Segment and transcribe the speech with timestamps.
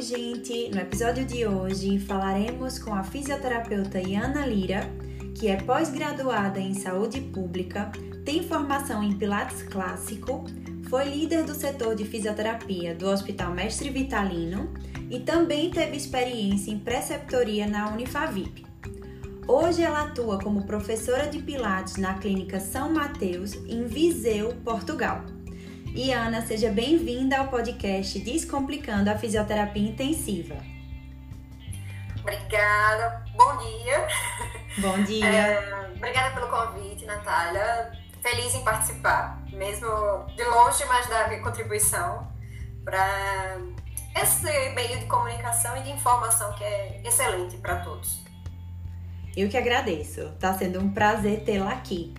[0.00, 0.70] Oi, gente!
[0.70, 4.90] No episódio de hoje falaremos com a fisioterapeuta Iana Lira,
[5.34, 7.92] que é pós-graduada em saúde pública,
[8.24, 10.46] tem formação em Pilates clássico,
[10.88, 14.72] foi líder do setor de fisioterapia do Hospital Mestre Vitalino
[15.10, 18.64] e também teve experiência em preceptoria na Unifavip.
[19.46, 25.26] Hoje ela atua como professora de Pilates na Clínica São Mateus, em Viseu, Portugal.
[25.92, 30.56] E Ana, seja bem-vinda ao podcast Descomplicando a Fisioterapia Intensiva.
[32.20, 34.06] Obrigada, bom dia.
[34.78, 35.26] Bom dia.
[35.26, 37.90] É, obrigada pelo convite, Natália.
[38.22, 39.88] Feliz em participar, mesmo
[40.36, 42.30] de longe, mas dar minha contribuição
[42.84, 43.58] para
[44.22, 48.22] esse meio de comunicação e de informação que é excelente para todos.
[49.36, 50.20] Eu que agradeço.
[50.20, 52.14] Está sendo um prazer tê-la aqui.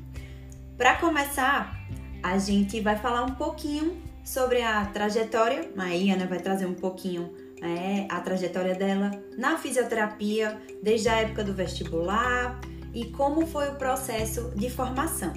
[0.77, 1.79] Para começar,
[2.23, 5.69] a gente vai falar um pouquinho sobre a trajetória.
[5.77, 11.43] A Ana vai trazer um pouquinho é, a trajetória dela na fisioterapia, desde a época
[11.43, 12.59] do vestibular
[12.93, 15.33] e como foi o processo de formação.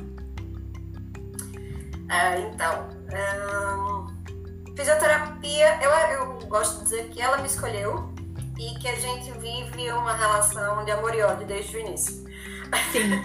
[2.08, 8.12] Ah, então, hum, fisioterapia, eu, eu gosto de dizer que ela me escolheu
[8.58, 12.24] e que a gente vive uma relação de amor e ódio desde o início.
[12.92, 13.24] Sim,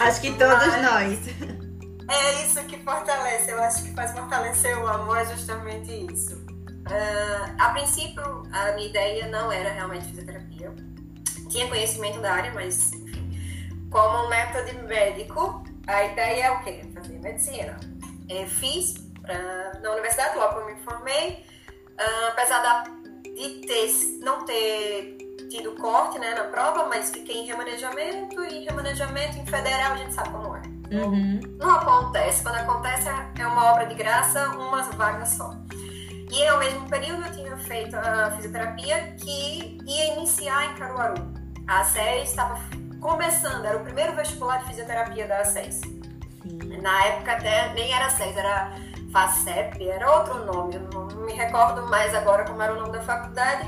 [0.00, 0.82] acho que todos Mas...
[0.82, 1.67] nós.
[2.08, 6.36] É isso que fortalece, eu acho que faz fortalecer o amor é justamente isso.
[6.36, 10.74] Uh, a princípio, a minha ideia não era realmente fisioterapia.
[11.50, 16.80] Tinha conhecimento da área, mas, enfim, como método médico, a ideia é o quê?
[16.94, 17.78] Fazer medicina.
[18.28, 18.94] Eu fiz
[19.82, 22.84] na universidade, logo eu me formei, uh, apesar da,
[23.22, 25.18] de ter, não ter
[25.50, 30.14] tido corte né, na prova, mas fiquei em remanejamento e remanejamento em federal a gente
[30.14, 30.57] sabe como é.
[30.90, 31.40] Uhum.
[31.58, 32.42] Não acontece.
[32.42, 33.08] Quando acontece,
[33.38, 35.54] é uma obra de graça, uma vaga só.
[36.30, 41.32] E ao mesmo período eu tinha feito a fisioterapia que ia iniciar em Caruaru.
[41.66, 42.58] A SES estava
[43.00, 45.80] começando, era o primeiro vestibular de fisioterapia da SES.
[46.82, 48.72] Na época até nem era SES, era
[49.12, 53.00] FACEP, era outro nome, eu não me recordo mais agora como era o nome da
[53.00, 53.66] faculdade,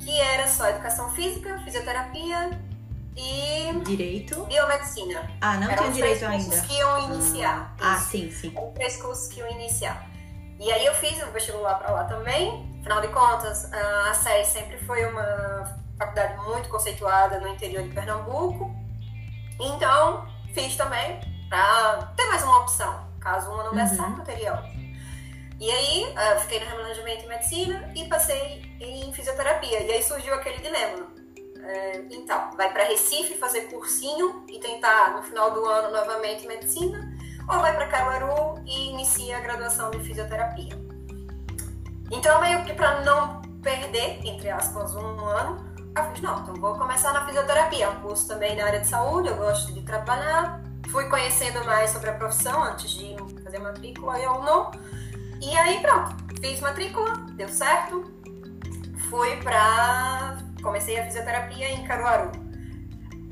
[0.00, 2.50] que era só educação física, fisioterapia
[3.16, 5.30] e direito biomedicina.
[5.40, 6.44] Ah, não Eram tinha direito ainda.
[6.44, 7.74] cursos que iam iniciar.
[7.80, 8.52] Ah, ah sim, sim.
[8.54, 10.06] Eram três cursos que iam iniciar.
[10.60, 12.78] E aí eu fiz o vestibular para lá também.
[12.80, 18.74] Afinal de contas, a SES sempre foi uma faculdade muito conceituada no interior de Pernambuco.
[19.58, 23.06] Então, fiz também para ter mais uma opção.
[23.18, 23.76] Caso uma não uhum.
[23.76, 24.70] desse certo, eu teria outra.
[25.58, 29.80] E aí, fiquei no remanejamento em medicina e passei em fisioterapia.
[29.80, 31.25] E aí surgiu aquele dilema
[32.10, 37.16] então, vai para Recife fazer cursinho e tentar no final do ano novamente medicina,
[37.48, 40.72] ou vai para Caruaru e inicia a graduação de fisioterapia.
[42.10, 45.64] Então, meio que para não perder, entre aspas, um ano,
[45.96, 49.28] eu fiz, não, então vou começar na fisioterapia, um curso também na área de saúde,
[49.28, 50.62] eu gosto de trabalhar.
[50.90, 54.70] Fui conhecendo mais sobre a profissão antes de fazer matrícula ou não.
[55.40, 58.04] E aí, pronto, fiz matrícula, deu certo.
[59.10, 62.32] Fui para comecei a fisioterapia em Caruaru.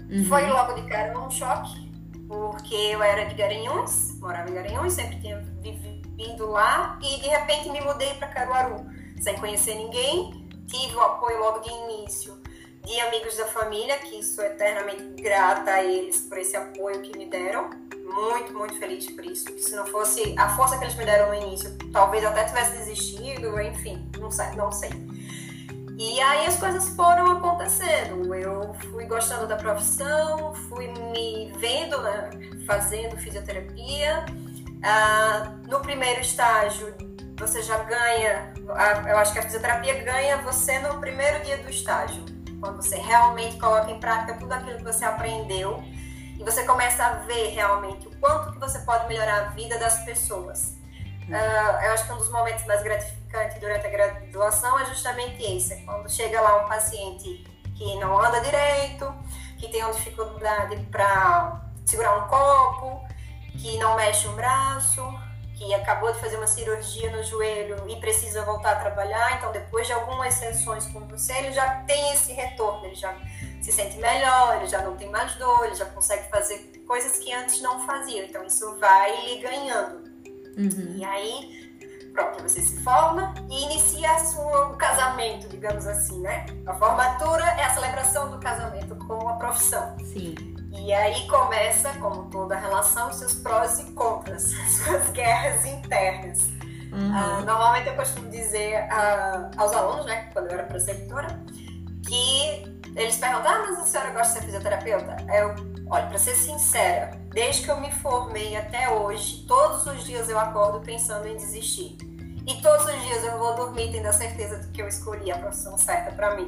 [0.08, 0.24] Uhum.
[0.28, 1.90] Foi logo de cara um choque,
[2.28, 7.68] porque eu era de Garanhuns, morava em Garanhuns, sempre tinha vivido lá e de repente
[7.70, 8.86] me mudei para Caruaru,
[9.20, 10.44] sem conhecer ninguém.
[10.68, 12.40] Tive o apoio logo de início
[12.84, 17.28] de amigos da família, que sou eternamente grata a eles por esse apoio que me
[17.28, 17.70] deram.
[18.04, 19.46] Muito, muito feliz por isso.
[19.58, 23.60] Se não fosse a força que eles me deram no início, talvez até tivesse desistido,
[23.60, 24.50] enfim, não sei.
[24.54, 24.90] Não sei.
[25.96, 28.34] E aí as coisas foram acontecendo.
[28.34, 32.30] Eu fui gostando da profissão, fui me vendo né,
[32.66, 34.24] fazendo fisioterapia.
[34.82, 36.94] Ah, no primeiro estágio,
[37.38, 38.52] você já ganha,
[39.08, 42.24] eu acho que a fisioterapia ganha você no primeiro dia do estágio,
[42.60, 45.82] quando você realmente coloca em prática tudo aquilo que você aprendeu
[46.38, 50.04] e você começa a ver realmente o quanto que você pode melhorar a vida das
[50.04, 50.76] pessoas.
[51.28, 55.72] Uh, eu acho que um dos momentos mais gratificantes durante a graduação é justamente esse,
[55.72, 57.44] é quando chega lá um paciente
[57.74, 59.12] que não anda direito,
[59.58, 63.06] que tem uma dificuldade para segurar um copo,
[63.58, 65.02] que não mexe um braço,
[65.54, 69.86] que acabou de fazer uma cirurgia no joelho e precisa voltar a trabalhar, então depois
[69.86, 73.14] de algumas sessões com você, ele já tem esse retorno, ele já
[73.62, 77.32] se sente melhor, ele já não tem mais dor, ele já consegue fazer coisas que
[77.32, 80.03] antes não fazia, então isso vai lhe ganhando.
[80.56, 80.94] Uhum.
[80.96, 86.46] E aí, pronto, você se forma e inicia sua, o casamento, digamos assim, né?
[86.66, 89.96] A formatura é a celebração do casamento com a profissão.
[90.12, 90.34] Sim.
[90.72, 96.48] E aí começa, como toda relação, seus prós e contras, suas guerras internas.
[96.92, 97.10] Uhum.
[97.10, 101.28] Uh, normalmente eu costumo dizer uh, aos alunos, né, quando eu era preceptora,
[102.06, 105.16] que eles perguntam, ah, mas a senhora gosta de ser fisioterapeuta?
[105.34, 105.54] Eu,
[105.90, 110.38] olha, para ser sincera, desde que eu me formei até hoje, todos os dias eu
[110.38, 111.96] acordo pensando em desistir.
[112.46, 115.38] E todos os dias eu vou dormir tendo a certeza de que eu escolhi a
[115.38, 116.46] profissão certa para mim.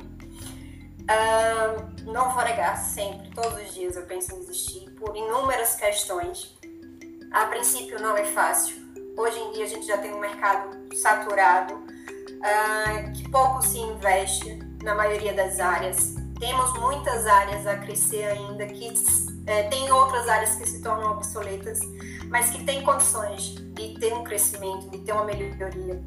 [1.08, 6.54] Uh, não vou negar, sempre, todos os dias eu penso em desistir por inúmeras questões.
[7.32, 8.76] A princípio não é fácil.
[9.16, 14.58] Hoje em dia a gente já tem um mercado saturado, uh, que pouco se investe
[14.82, 16.25] na maioria das áreas.
[16.38, 18.92] Temos muitas áreas a crescer ainda, que
[19.46, 21.80] é, tem outras áreas que se tornam obsoletas,
[22.28, 26.02] mas que têm condições de ter um crescimento, de ter uma melhoria,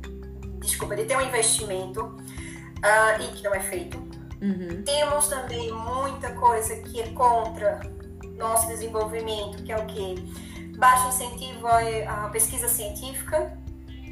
[0.59, 3.97] desculpa, de ter um investimento uh, e que não é feito.
[4.41, 4.83] Uhum.
[4.83, 7.79] Temos também muita coisa que é contra
[8.37, 10.15] nosso desenvolvimento, que é o que?
[10.77, 13.57] Baixo incentivo à pesquisa científica,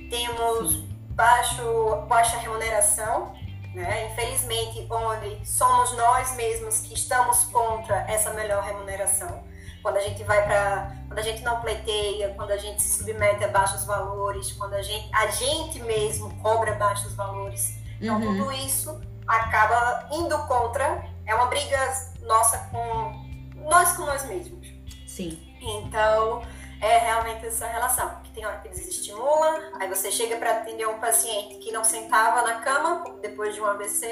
[0.10, 3.34] temos baixo, baixa remuneração,
[3.74, 4.12] né?
[4.12, 9.44] Infelizmente, onde somos nós mesmos que estamos contra essa melhor remuneração.
[9.81, 13.44] Quando a gente vai para, quando a gente não pleiteia, quando a gente se submete
[13.44, 17.78] a baixos valores, quando a gente, a gente mesmo cobra baixos valores.
[18.02, 18.38] Então, uhum.
[18.38, 21.80] tudo isso acaba indo contra, é uma briga
[22.22, 23.28] nossa com
[23.69, 24.68] nós com nós mesmos.
[25.08, 25.40] Sim.
[25.62, 26.42] Então,
[26.81, 28.27] é realmente essa relação.
[28.38, 32.44] Tem hora que eles estimulam, aí você chega para atender um paciente que não sentava
[32.44, 34.06] na cama depois de um AVC,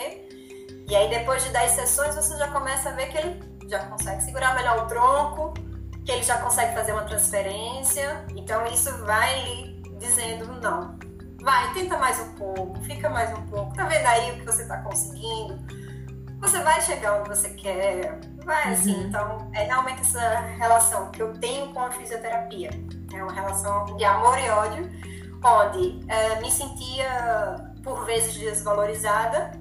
[0.90, 3.40] e aí depois de 10 sessões você já começa a ver que ele
[3.70, 5.54] já consegue segurar melhor o tronco,
[6.04, 8.26] que ele já consegue fazer uma transferência.
[8.36, 10.98] Então isso vai lhe dizendo não.
[11.44, 13.76] Vai, tenta mais um pouco, fica mais um pouco.
[13.76, 15.56] Tá vendo aí o que você está conseguindo?
[16.40, 19.08] Você vai chegar onde você quer Vai, assim, uhum.
[19.08, 22.72] então é realmente essa relação que eu tenho com a fisioterapia.
[23.16, 24.90] É uma relação de amor e ódio,
[25.44, 29.52] onde é, me sentia por vezes desvalorizada,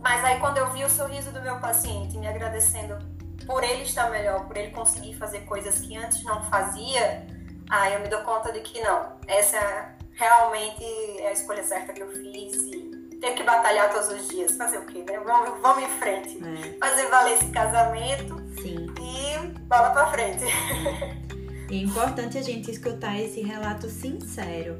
[0.00, 2.98] mas aí quando eu vi o sorriso do meu paciente me agradecendo
[3.46, 7.26] por ele estar melhor, por ele conseguir fazer coisas que antes não fazia,
[7.70, 10.84] aí eu me dou conta de que não, essa realmente
[11.20, 12.92] é a escolha certa que eu fiz e
[13.22, 14.56] tenho que batalhar todos os dias.
[14.56, 15.18] Fazer o quê, né?
[15.20, 16.38] Vamos, vamos em frente.
[16.44, 16.78] É.
[16.78, 18.36] Fazer valer esse casamento.
[18.60, 18.92] Sim.
[19.00, 20.44] E bola pra frente.
[21.72, 24.78] É importante a gente escutar esse relato sincero,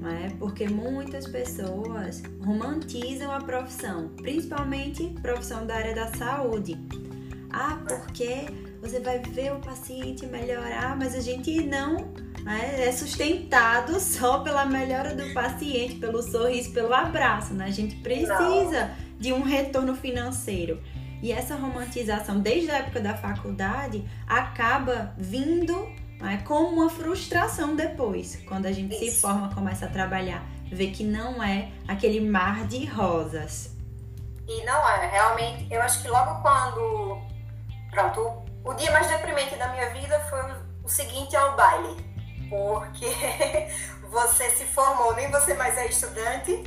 [0.00, 0.28] não é?
[0.40, 6.76] Porque muitas pessoas romantizam a profissão, principalmente profissão da área da saúde.
[7.48, 8.46] Ah, porque
[8.80, 12.12] você vai ver o paciente melhorar, mas a gente não
[12.42, 17.54] né, é sustentado só pela melhora do paciente, pelo sorriso, pelo abraço.
[17.54, 17.66] Né?
[17.66, 18.90] A gente precisa não.
[19.16, 20.82] de um retorno financeiro.
[21.22, 28.36] E essa romantização, desde a época da faculdade, acaba vindo né, com uma frustração depois,
[28.46, 29.16] quando a gente Isso.
[29.16, 33.70] se forma, começa a trabalhar, vê que não é aquele mar de rosas.
[34.48, 37.20] E não é, realmente, eu acho que logo quando.
[37.90, 40.40] Pronto, o dia mais deprimente da minha vida foi
[40.82, 42.12] o seguinte ao baile.
[42.48, 43.06] Porque
[44.10, 46.62] você se formou, nem você mais é estudante,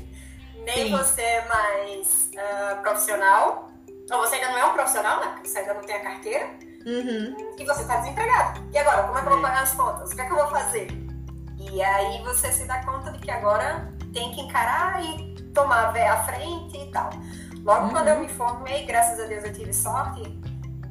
[0.64, 0.92] nem Sim.
[0.92, 3.70] você é mais uh, profissional.
[4.12, 5.32] Ou você ainda não é um profissional, né?
[5.34, 6.50] Porque você ainda não tem a carteira.
[6.86, 7.56] Uhum.
[7.58, 8.62] E você está desempregado.
[8.72, 10.12] E agora, como é que eu vou pagar as contas?
[10.12, 10.88] O que é que eu vou fazer?
[11.58, 16.24] E aí você se dá conta de que agora tem que encarar e tomar a
[16.24, 17.10] frente e tal.
[17.64, 17.90] Logo uhum.
[17.90, 20.22] quando eu me formei, graças a Deus eu tive sorte,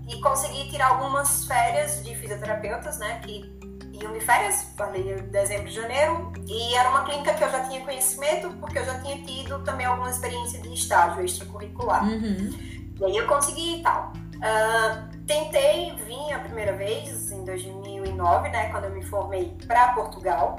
[0.08, 3.20] e consegui tirar algumas férias de fisioterapeutas, né?
[3.20, 3.54] Que
[3.92, 8.50] iam de férias, falei dezembro janeiro, e era uma clínica que eu já tinha conhecimento,
[8.60, 12.04] porque eu já tinha tido também alguma experiência de estágio extracurricular.
[12.04, 12.50] Uhum.
[13.00, 14.12] E aí eu consegui e tal.
[14.36, 18.70] Uh, tentei vir a primeira vez em 2009, né?
[18.70, 20.58] Quando eu me formei para Portugal.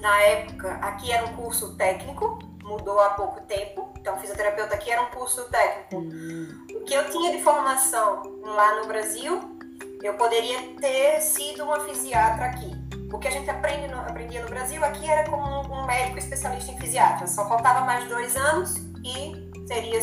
[0.00, 3.92] Na época, aqui era um curso técnico, mudou há pouco tempo.
[3.98, 5.96] Então, fisioterapeuta aqui era um curso técnico.
[5.96, 9.58] Uhum que eu tinha de formação lá no Brasil,
[10.02, 12.72] eu poderia ter sido uma fisiatra aqui.
[13.12, 16.18] O que a gente aprende no, aprendia no Brasil aqui era como um, um médico
[16.18, 17.26] especialista em fisiatra.
[17.26, 19.34] Só faltava mais dois anos e
[19.66, 19.98] teria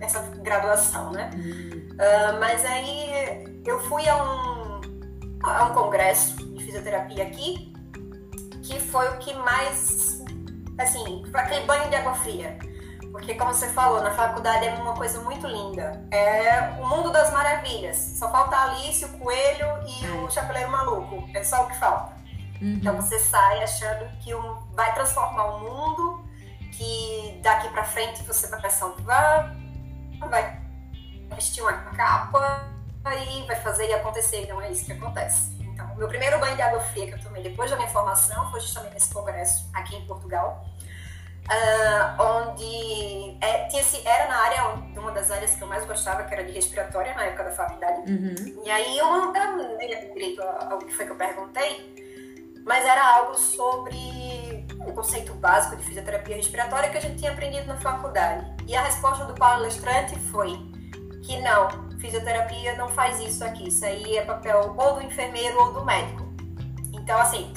[0.00, 1.30] essa graduação, né?
[1.34, 4.80] Uh, mas aí eu fui a um,
[5.42, 7.72] a um congresso de fisioterapia aqui,
[8.62, 10.24] que foi o que mais,
[10.78, 12.56] assim, foi aquele banho de água fria
[13.12, 16.06] porque, como você falou, na faculdade é uma coisa muito linda.
[16.10, 17.96] É o mundo das maravilhas.
[17.96, 21.28] Só falta a Alice, o coelho e o chapeleiro maluco.
[21.34, 22.14] É só o que falta.
[22.62, 22.78] Uhum.
[22.78, 24.30] Então você sai achando que
[24.74, 26.24] vai transformar o mundo,
[26.72, 29.59] que daqui pra frente você vai salvar, vai
[31.34, 32.68] vestir uma capa
[33.04, 34.46] e vai fazer e acontecer.
[34.48, 35.56] Não é isso que acontece.
[35.60, 38.50] Então, o meu primeiro banho de água fria que eu tomei depois da minha formação
[38.50, 40.64] foi justamente nesse congresso aqui em Portugal
[41.50, 44.64] uh, onde é, tinha, era na área,
[44.96, 48.10] uma das áreas que eu mais gostava, que era de respiratória, na época da faculdade.
[48.10, 48.62] Uhum.
[48.64, 53.34] E aí eu não, lembro direito o que foi que eu perguntei, mas era algo
[53.36, 54.49] sobre
[54.86, 58.46] o conceito básico de fisioterapia respiratória que a gente tinha aprendido na faculdade.
[58.66, 60.58] E a resposta do palestrante foi
[61.22, 61.68] que não,
[61.98, 66.28] fisioterapia não faz isso aqui, isso aí é papel ou do enfermeiro ou do médico.
[66.92, 67.52] Então, assim,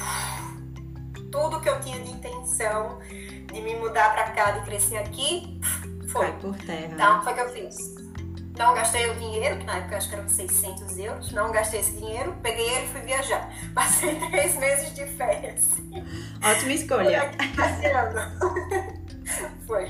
[1.31, 2.99] tudo que eu tinha de intenção
[3.51, 5.59] de me mudar para cá, de crescer aqui,
[6.07, 6.27] foi.
[6.27, 6.91] Cai por terra.
[6.91, 8.02] Então, foi o que eu fiz.
[8.57, 11.31] Não gastei o dinheiro, que na época acho que eram 600 euros.
[11.31, 13.51] Não gastei esse dinheiro, peguei ele e fui viajar.
[13.73, 15.69] Passei três meses de férias.
[16.43, 17.31] Ótima escolha.
[19.65, 19.89] Foi.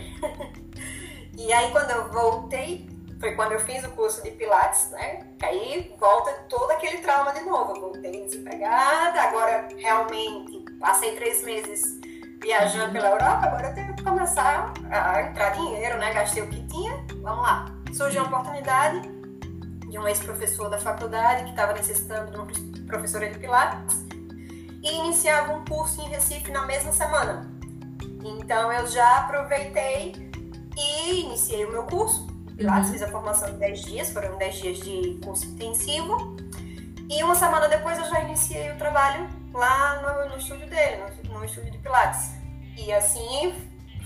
[1.37, 2.89] E aí, quando eu voltei,
[3.19, 5.25] foi quando eu fiz o curso de Pilates, né?
[5.37, 7.75] Que aí volta todo aquele trauma de novo.
[7.75, 11.99] Eu voltei desempregada, agora realmente passei três meses
[12.41, 16.13] viajando pela Europa, agora eu tenho que começar a entrar dinheiro, né?
[16.13, 17.82] Gastei o que tinha, vamos lá.
[17.93, 19.07] Surgiu a oportunidade
[19.87, 22.47] de um ex-professor da faculdade que estava necessitando de uma
[22.87, 24.03] professora de Pilates
[24.81, 27.47] e iniciava um curso em Recife na mesma semana.
[28.23, 30.31] Então eu já aproveitei
[30.75, 32.25] e iniciei o meu curso.
[32.57, 32.93] Pilates, uhum.
[32.93, 36.35] fiz a formação em 10 dias, foram 10 dias de curso intensivo.
[37.07, 41.39] E uma semana depois eu já iniciei o trabalho lá no, no estúdio dele, no,
[41.39, 42.31] no, estúdio de Pilates.
[42.75, 43.53] E assim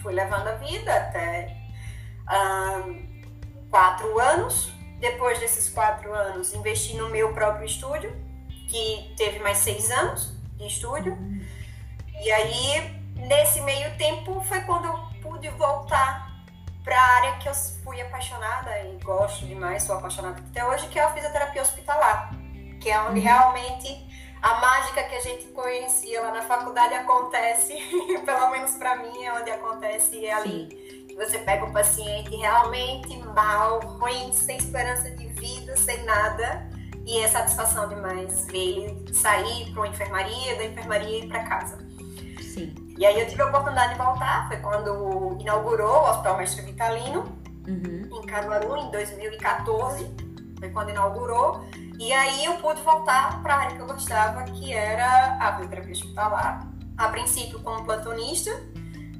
[0.01, 1.55] fui levando a vida até
[2.29, 3.06] um,
[3.69, 4.71] quatro anos.
[4.99, 8.11] Depois desses quatro anos, investi no meu próprio estúdio,
[8.67, 11.15] que teve mais seis anos de estúdio.
[12.19, 16.27] E aí, nesse meio tempo, foi quando eu pude voltar
[16.83, 20.97] para a área que eu fui apaixonada e gosto demais, sou apaixonada até hoje, que
[20.97, 22.31] é a fisioterapia hospitalar,
[22.79, 23.25] que é onde uhum.
[23.25, 24.07] realmente
[24.41, 27.73] a mágica que a gente conhecia lá na faculdade acontece,
[28.25, 31.06] pelo menos para mim é onde acontece é ali.
[31.17, 36.69] Você pega o paciente realmente mal, ruim, sem esperança de vida, sem nada,
[37.07, 41.79] e é satisfação demais ver ele sair para uma enfermaria, da enfermaria ir para casa.
[42.39, 42.75] Sim.
[42.95, 47.23] E aí eu tive a oportunidade de voltar, foi quando inaugurou o Hospital Mestre Vitalino,
[47.67, 48.09] uhum.
[48.11, 50.15] em Caruaru, em 2014,
[50.59, 51.65] foi quando inaugurou.
[51.97, 55.93] E aí eu pude voltar para a área que eu gostava, que era a fisioterapia
[55.93, 56.71] hospitalar.
[56.95, 58.51] A princípio como plantonista,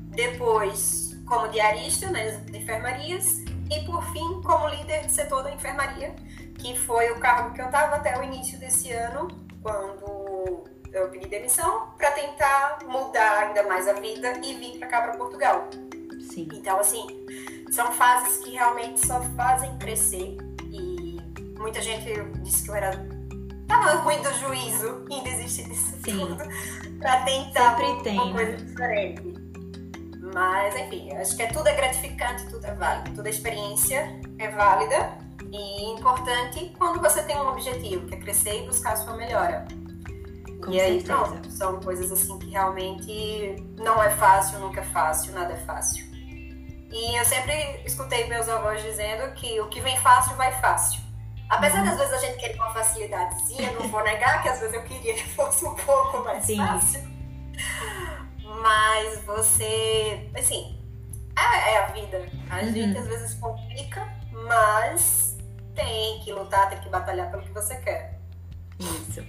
[0.09, 6.15] depois como diarista nas enfermarias e por fim como líder de setor da enfermaria,
[6.57, 9.27] que foi o cargo que eu estava até o início desse ano,
[9.61, 15.01] quando eu pedi demissão para tentar mudar ainda mais a vida e vir para cá
[15.01, 15.69] para Portugal.
[16.31, 16.47] Sim.
[16.53, 17.05] Então assim,
[17.71, 20.37] são fases que realmente só fazem crescer
[21.67, 22.05] muita gente
[22.43, 22.91] disse que eu era
[23.67, 26.19] tava ruim do juízo em desistir disso Sim.
[26.19, 26.37] tudo
[26.99, 29.33] pra tentar Sempre tem, uma coisa diferente.
[30.37, 33.15] Mas, enfim, acho que é, tudo é gratificante, tudo é válido.
[33.15, 35.17] Toda experiência é válida
[35.51, 39.65] e importante quando você tem um objetivo, que é crescer e buscar a sua melhora.
[40.63, 41.25] Com e aí, certeza.
[41.25, 46.05] pronto, são coisas assim que realmente não é fácil, nunca é fácil, nada é fácil.
[46.91, 51.01] E eu sempre escutei meus avós dizendo que o que vem fácil vai fácil.
[51.49, 54.83] Apesar das vezes a gente querer uma facilidadezinha, não vou negar que às vezes eu
[54.83, 56.57] queria que fosse um pouco mais Sim.
[56.57, 57.01] fácil.
[58.61, 60.77] Mas você, assim,
[61.37, 62.25] é, é a vida.
[62.49, 62.73] A uhum.
[62.73, 65.37] gente às vezes complica, mas
[65.75, 68.19] tem que lutar, tem que batalhar pelo que você quer.
[68.79, 69.23] Isso.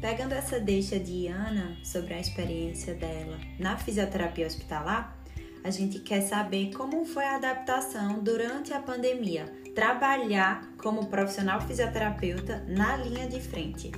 [0.00, 5.14] Pegando essa deixa de Ana sobre a experiência dela na fisioterapia hospitalar,
[5.62, 9.44] a gente quer saber como foi a adaptação durante a pandemia
[9.74, 13.92] trabalhar como profissional fisioterapeuta na linha de frente?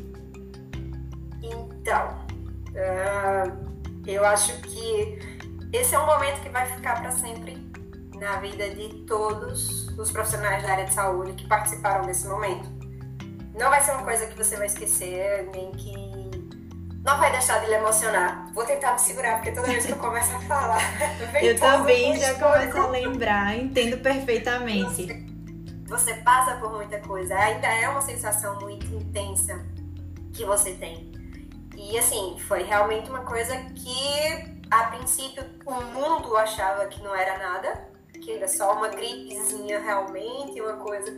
[1.40, 2.26] Então,
[2.70, 3.71] uh,
[4.06, 5.18] eu acho que
[5.72, 7.70] esse é um momento que vai ficar para sempre
[8.18, 12.68] na vida de todos os profissionais da área de saúde que participaram desse momento.
[13.54, 16.30] Não vai ser uma coisa que você vai esquecer, nem que
[17.04, 18.50] não vai deixar de lhe emocionar.
[18.54, 20.80] Vou tentar me segurar, porque toda vez que eu começo a falar.
[21.42, 25.32] eu também já começo a lembrar, entendo perfeitamente
[25.92, 29.62] você passa por muita coisa, ainda é uma sensação muito intensa
[30.32, 31.12] que você tem.
[31.90, 37.36] E assim, foi realmente uma coisa que a princípio o mundo achava que não era
[37.38, 41.10] nada, que era só uma gripezinha realmente, uma coisa.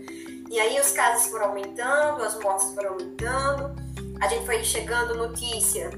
[0.51, 3.75] E aí os casos foram aumentando, as mortes foram aumentando,
[4.21, 5.91] a gente foi chegando notícia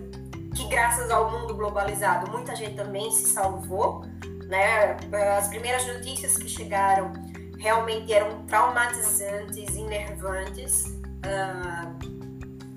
[0.55, 4.05] que graças ao mundo globalizado muita gente também se salvou,
[4.49, 4.97] né?
[5.39, 7.13] As primeiras notícias que chegaram
[7.59, 10.87] realmente eram traumatizantes, enervantes.
[11.25, 12.17] Uh,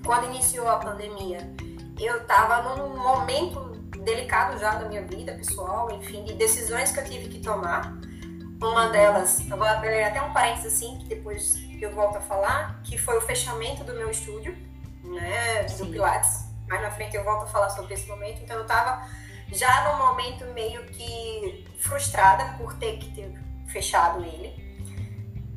[0.04, 1.38] quando iniciou a pandemia,
[2.04, 3.60] eu estava num momento
[4.02, 7.92] delicado já da minha vida pessoal, enfim, de decisões que eu tive que tomar.
[8.62, 12.80] Uma delas, eu vou abrir até um parênteses assim, que depois eu volto a falar,
[12.82, 14.56] que foi o fechamento do meu estúdio,
[15.02, 15.86] né, do.
[15.86, 16.44] Pilates.
[16.68, 18.42] Mais na frente eu volto a falar sobre esse momento.
[18.42, 19.06] Então eu tava
[19.50, 23.34] já num momento meio que frustrada por ter que ter
[23.66, 24.70] fechado ele.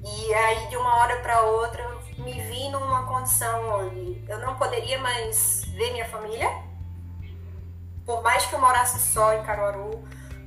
[0.04, 4.56] E aí de uma hora para outra eu me vi numa condição onde eu não
[4.56, 6.50] poderia mais ver minha família.
[8.06, 10.04] Por mais que eu morasse só em Caruaru,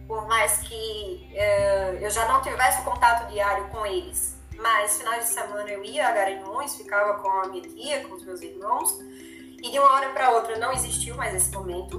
[0.07, 5.35] por mais que uh, eu já não tivesse contato diário com eles, mas finais de
[5.35, 8.99] semana eu ia a Garanhuns, ficava com a minha tia, com os meus irmãos,
[9.63, 11.99] e de uma hora para outra não existiu mais esse momento,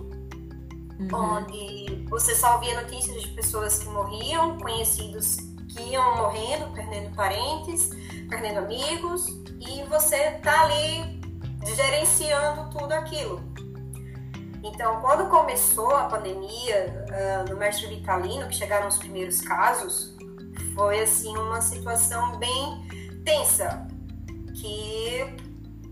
[1.00, 1.38] uhum.
[1.38, 7.90] onde você só ouvia notícias de pessoas que morriam, conhecidos que iam morrendo, perdendo parentes,
[8.30, 9.28] perdendo amigos,
[9.60, 11.20] e você tá ali
[11.76, 13.42] gerenciando tudo aquilo.
[14.64, 20.16] Então, quando começou a pandemia uh, no Mestre Vitalino, que chegaram os primeiros casos,
[20.74, 22.88] foi assim uma situação bem
[23.24, 23.88] tensa.
[24.54, 25.36] Que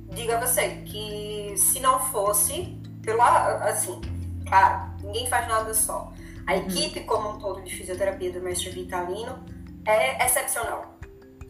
[0.09, 4.01] diga você que se não fosse pelo assim,
[4.47, 6.11] claro, ninguém faz nada só.
[6.47, 6.59] A uhum.
[6.59, 9.43] equipe como um todo de fisioterapia do Mestre Vitalino
[9.85, 10.94] é excepcional.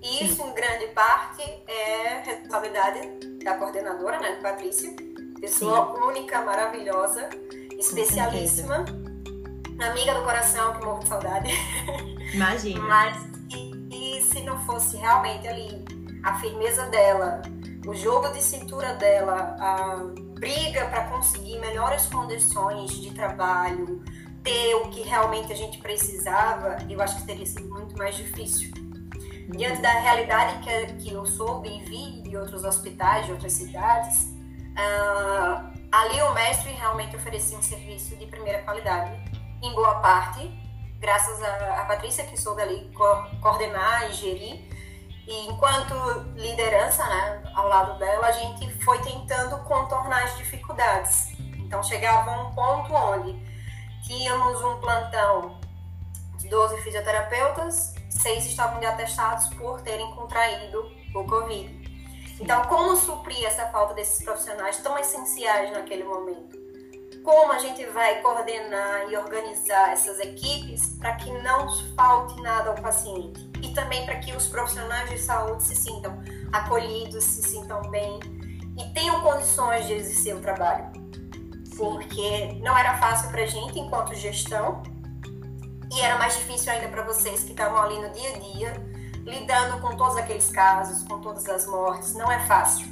[0.06, 3.00] E isso, em grande parte, é responsabilidade
[3.44, 4.96] da coordenadora, né, Patrícia,
[5.42, 6.02] pessoa Sim.
[6.04, 7.28] única, maravilhosa,
[7.72, 8.86] especialíssima,
[9.82, 11.52] amiga do coração, que morro de saudade.
[12.36, 12.82] Imagina.
[12.82, 13.18] Mas
[13.50, 15.84] e, e se não fosse realmente ali
[16.24, 17.42] a firmeza dela,
[17.88, 20.04] o jogo de cintura dela, a
[20.40, 24.04] briga para conseguir melhores condições de trabalho,
[24.44, 28.85] ter o que realmente a gente precisava, eu acho que teria sido muito mais difícil.
[29.50, 34.24] Diante da realidade que, que eu soube e vi de outros hospitais, de outras cidades,
[34.74, 39.12] uh, ali o mestre realmente oferecia um serviço de primeira qualidade,
[39.62, 40.52] em boa parte,
[41.00, 43.06] graças a, a Patrícia, que soube ali co
[43.42, 44.76] coordenar e gerir.
[45.28, 45.96] E enquanto
[46.36, 51.34] liderança, né, ao lado dela, a gente foi tentando contornar as dificuldades.
[51.58, 53.36] Então chegava um ponto onde
[54.04, 55.60] tínhamos um plantão
[56.38, 61.86] de 12 fisioterapeutas, seis estavam de atestados por terem contraído o Covid.
[62.40, 66.64] Então, como suprir essa falta desses profissionais tão essenciais naquele momento?
[67.24, 72.76] Como a gente vai coordenar e organizar essas equipes para que não falte nada ao
[72.76, 73.50] paciente?
[73.64, 78.20] E também para que os profissionais de saúde se sintam acolhidos, se sintam bem
[78.78, 81.06] e tenham condições de exercer o trabalho
[81.78, 84.82] porque não era fácil para a gente enquanto gestão
[85.96, 88.74] e era mais difícil ainda para vocês que estavam ali no dia a dia,
[89.24, 92.14] lidando com todos aqueles casos, com todas as mortes.
[92.14, 92.88] Não é fácil.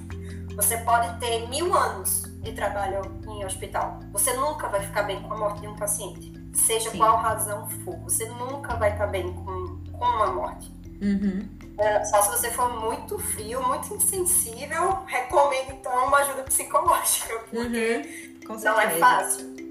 [0.55, 5.33] Você pode ter mil anos de trabalho em hospital, você nunca vai ficar bem com
[5.33, 6.97] a morte de um paciente, seja Sim.
[6.97, 7.97] qual razão for.
[8.03, 10.71] Você nunca vai estar bem com, com uma morte.
[11.01, 11.47] Uhum.
[11.77, 17.57] É, só se você for muito frio, muito insensível, recomendo então uma ajuda psicológica, porque
[17.57, 18.57] uhum.
[18.61, 19.62] Não é fácil.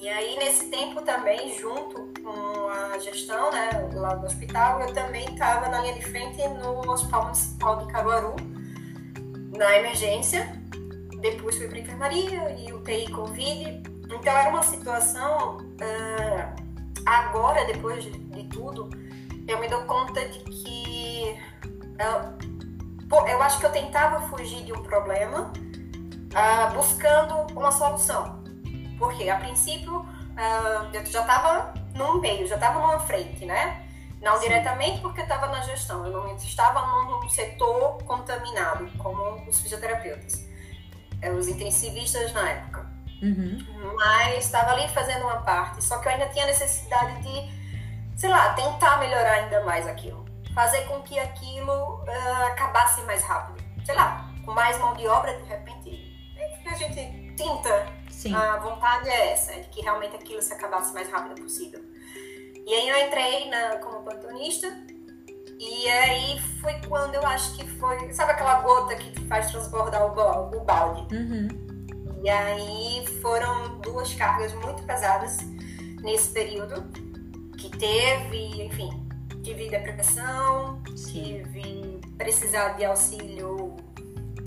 [0.00, 5.24] E aí, nesse tempo também, junto com a gestão né, lá do hospital, eu também
[5.24, 8.36] estava na linha de frente no Hospital Municipal de Caruaru,
[9.56, 10.56] na emergência.
[11.20, 13.82] Depois fui para enfermaria e UTI Covid.
[14.04, 15.56] Então, era uma situação.
[15.56, 16.62] Uh,
[17.04, 18.88] agora, depois de, de, tudo,
[19.48, 21.36] eu me dou conta de que.
[21.98, 25.52] Uh, eu acho que eu tentava fugir de um problema
[26.30, 28.38] uh, buscando uma solução.
[28.98, 33.84] Porque, a princípio, uh, eu já estava num meio, já estava numa frente, né?
[34.20, 34.48] Não Sim.
[34.48, 40.44] diretamente porque estava na gestão, eu não estava num setor contaminado, como os fisioterapeutas,
[41.22, 42.86] eh, os intensivistas na época.
[43.22, 43.64] Uhum.
[43.94, 48.54] Mas estava ali fazendo uma parte, só que eu ainda tinha necessidade de, sei lá,
[48.54, 50.26] tentar melhorar ainda mais aquilo.
[50.52, 53.62] Fazer com que aquilo uh, acabasse mais rápido.
[53.84, 56.08] Sei lá, com mais mão de obra, de repente
[56.66, 57.86] a gente tenta.
[58.10, 58.34] Sim.
[58.34, 61.80] A vontade é essa, é de que realmente aquilo se acabasse o mais rápido possível.
[62.66, 64.66] E aí eu entrei na, como plantonista
[65.58, 70.56] e aí foi quando eu acho que foi, sabe aquela gota que faz transbordar o,
[70.56, 71.14] o balde?
[71.14, 71.48] Uhum.
[72.22, 75.38] E aí foram duas cargas muito pesadas
[76.02, 76.82] nesse período
[77.56, 78.90] que teve, enfim,
[79.42, 81.42] tive depressão, Sim.
[81.42, 83.76] tive precisar de auxílio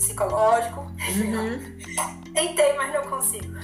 [0.02, 0.80] psicológico.
[0.80, 1.78] Uhum.
[2.34, 3.54] Tentei, mas não consigo.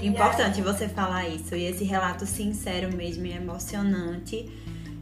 [0.00, 0.62] Importante aí...
[0.62, 4.50] você falar isso e esse relato sincero mesmo e emocionante,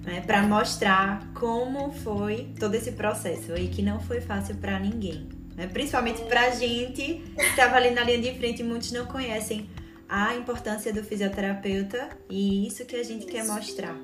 [0.04, 5.28] né, para mostrar como foi todo esse processo e que não foi fácil para ninguém,
[5.54, 5.66] né?
[5.66, 8.62] principalmente para gente que estava ali na linha de frente.
[8.62, 9.68] Muitos não conhecem
[10.08, 13.28] a importância do fisioterapeuta e isso que a gente isso.
[13.28, 13.94] quer mostrar.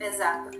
[0.00, 0.50] Exato.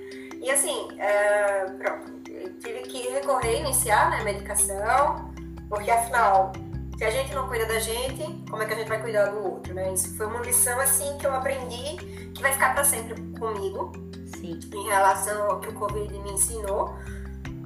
[0.43, 2.20] E assim, é, pronto,
[2.61, 5.33] tive que recorrer, iniciar né, a medicação,
[5.69, 6.53] porque afinal,
[6.97, 9.43] se a gente não cuida da gente, como é que a gente vai cuidar do
[9.43, 9.93] outro, né?
[9.93, 11.97] Isso foi uma lição assim que eu aprendi,
[12.35, 13.93] que vai ficar para sempre comigo,
[14.37, 14.59] Sim.
[14.75, 16.95] em relação ao que o Covid me ensinou.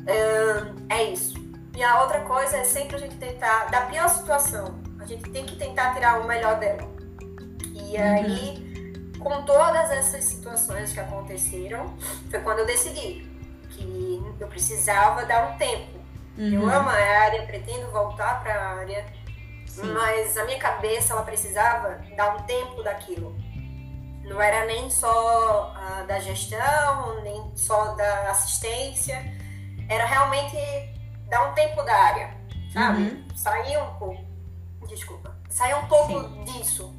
[0.07, 1.35] É, é isso.
[1.77, 5.45] E a outra coisa é sempre a gente tentar, da pior situação, a gente tem
[5.45, 6.89] que tentar tirar o melhor dela.
[7.75, 8.15] E uhum.
[8.15, 11.93] aí, com todas essas situações que aconteceram,
[12.31, 13.27] foi quando eu decidi
[13.71, 15.99] que eu precisava dar um tempo.
[16.37, 16.53] Uhum.
[16.53, 19.07] Eu amo a área, pretendo voltar para a área,
[19.67, 19.93] Sim.
[19.93, 23.37] mas a minha cabeça ela precisava dar um tempo daquilo.
[24.25, 29.23] Não era nem só uh, da gestão, nem só da assistência,
[29.89, 30.57] era realmente
[31.29, 32.35] dar um tempo da área,
[32.73, 33.03] sabe?
[33.03, 33.29] Uhum.
[33.37, 34.25] Sair um pouco,
[34.89, 36.45] desculpa, sair um pouco Sim.
[36.45, 36.97] disso.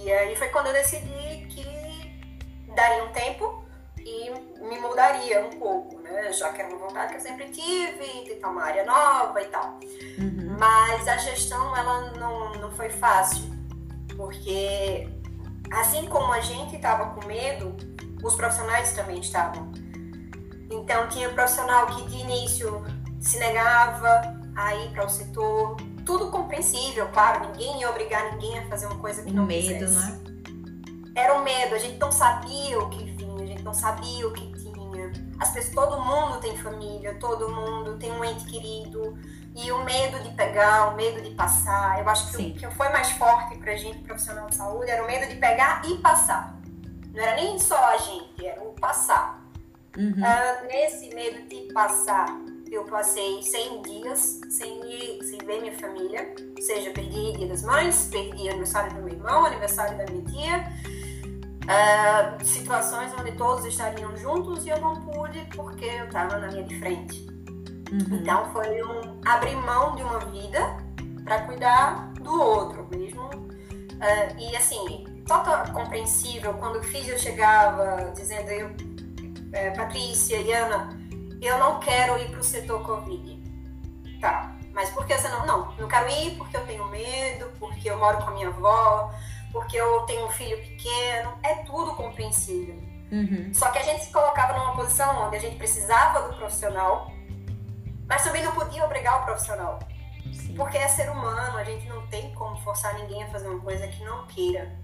[0.00, 1.64] E aí foi quando eu decidi que
[2.74, 3.63] daria um tempo
[4.04, 6.32] e me mudaria um pouco, né?
[6.32, 9.78] Já que era uma vontade que eu sempre tive, tentar uma área nova e tal.
[10.18, 10.56] Uhum.
[10.58, 13.44] Mas a gestão, ela não, não foi fácil,
[14.16, 15.08] porque
[15.72, 17.74] assim como a gente estava com medo,
[18.22, 19.72] os profissionais também estavam.
[20.70, 22.84] Então tinha profissional que de início
[23.20, 28.68] se negava a ir para o setor, tudo compreensível, claro, ninguém ia obrigar ninguém a
[28.68, 30.12] fazer uma coisa que não medo, quisesse.
[30.12, 30.20] né?
[31.16, 33.13] Era um medo, a gente não sabia o que
[33.74, 35.12] não sabia o que tinha.
[35.40, 39.18] As pessoas, todo mundo tem família, todo mundo tem um ente querido.
[39.56, 42.50] E o medo de pegar, o medo de passar, eu acho que Sim.
[42.50, 45.82] o que foi mais forte pra gente, profissional de saúde, era o medo de pegar
[45.84, 46.58] e passar.
[47.12, 49.44] Não era nem só a gente, era o passar.
[49.96, 50.10] Uhum.
[50.10, 52.26] Uh, nesse medo de passar,
[52.70, 54.80] eu passei 100 dias sem,
[55.22, 56.34] sem ver minha família.
[56.56, 60.72] Ou seja, perdi Dia das Mães, perdi aniversário do meu irmão, aniversário da minha tia.
[61.64, 66.64] Uh, situações onde todos estariam juntos e eu não pude porque eu estava na linha
[66.64, 67.26] de frente.
[67.90, 68.18] Uhum.
[68.20, 70.76] Então foi um abrir mão de uma vida
[71.24, 73.22] para cuidar do outro mesmo.
[73.24, 78.70] Uh, e assim, total compreensível quando o filho chegava dizendo eu,
[79.52, 80.90] é, Patrícia e Ana,
[81.40, 83.42] eu não quero ir para o setor Covid.
[84.20, 85.46] Tá, mas por que você não?
[85.46, 89.10] Não, não quero ir porque eu tenho medo, porque eu moro com a minha avó,
[89.54, 91.38] porque eu tenho um filho pequeno.
[91.44, 92.74] É tudo compreensível.
[93.12, 93.54] Uhum.
[93.54, 97.12] Só que a gente se colocava numa posição onde a gente precisava do profissional,
[98.08, 99.78] mas também não podia obrigar o profissional.
[100.32, 100.54] Sim.
[100.56, 103.86] Porque é ser humano, a gente não tem como forçar ninguém a fazer uma coisa
[103.86, 104.76] que não queira.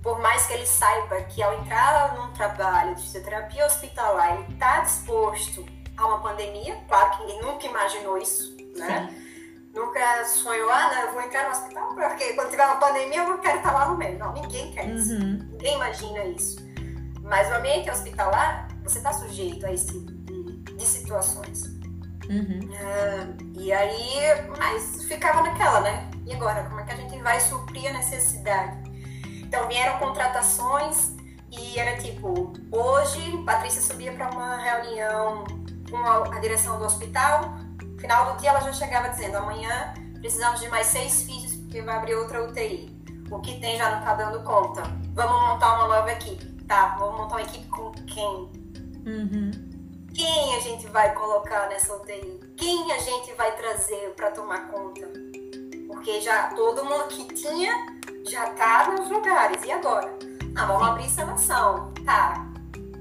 [0.00, 4.80] Por mais que ele saiba que ao entrar num trabalho de fisioterapia hospitalar, ele está
[4.80, 9.08] disposto a uma pandemia, claro que ele nunca imaginou isso, né?
[9.10, 9.29] Sim.
[9.74, 13.38] Nunca sonhou, ah, não, eu vou entrar no hospital porque quando tiver uma pandemia eu
[13.38, 14.18] quero estar lá no meio.
[14.18, 15.14] Não, ninguém quer isso.
[15.14, 15.48] Uhum.
[15.52, 16.56] Ninguém imagina isso.
[17.22, 21.66] Mas o ambiente hospitalar, você está sujeito a esse tipo de, de situações.
[22.28, 22.60] Uhum.
[22.70, 26.10] Uh, e aí, mas ficava naquela, né?
[26.26, 28.90] E agora, como é que a gente vai suprir a necessidade?
[29.42, 31.12] Então vieram contratações
[31.50, 35.44] e era tipo, hoje Patrícia subia para uma reunião
[35.90, 37.56] com a, a, direção do hospital,
[38.00, 41.96] final do dia ela já chegava dizendo, amanhã precisamos de mais seis físicos porque vai
[41.96, 42.98] abrir outra UTI.
[43.30, 44.82] O que tem já não está dando conta.
[45.14, 46.44] Vamos montar uma nova equipe.
[46.64, 48.50] Tá, vamos montar uma equipe com quem?
[49.06, 49.50] Uhum.
[50.12, 52.40] Quem a gente vai colocar nessa UTI?
[52.56, 55.08] Quem a gente vai trazer para tomar conta?
[55.86, 57.72] Porque já todo mundo que tinha
[58.28, 59.62] já tá nos lugares.
[59.64, 60.12] E agora?
[60.56, 61.92] Ah, vamos abrir seleção.
[62.04, 62.46] Tá.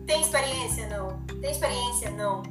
[0.05, 0.87] Tem experiência?
[0.87, 1.19] Não.
[1.41, 2.11] Tem experiência?
[2.11, 2.43] Não.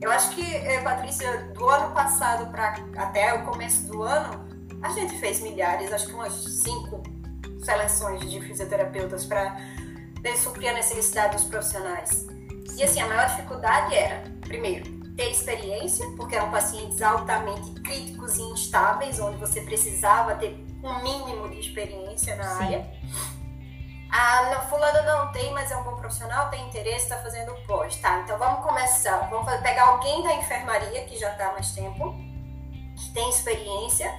[0.00, 4.46] Eu acho que, eh, Patrícia, do ano passado para até o começo do ano,
[4.82, 7.02] a gente fez milhares, acho que umas cinco
[7.64, 9.56] seleções de fisioterapeutas para
[10.36, 12.26] suprir a necessidade dos profissionais.
[12.76, 18.42] E assim, a maior dificuldade era, primeiro, ter experiência, porque eram pacientes altamente críticos e
[18.42, 22.64] instáveis, onde você precisava ter um mínimo de experiência na Sim.
[22.64, 22.92] área.
[24.10, 27.96] Ah, não, fulano não tem, mas é um bom profissional, tem interesse, está fazendo pós.
[27.96, 29.28] Tá, então vamos começar.
[29.28, 32.14] Vamos pegar alguém da enfermaria que já está há mais tempo,
[32.96, 34.12] que tem experiência,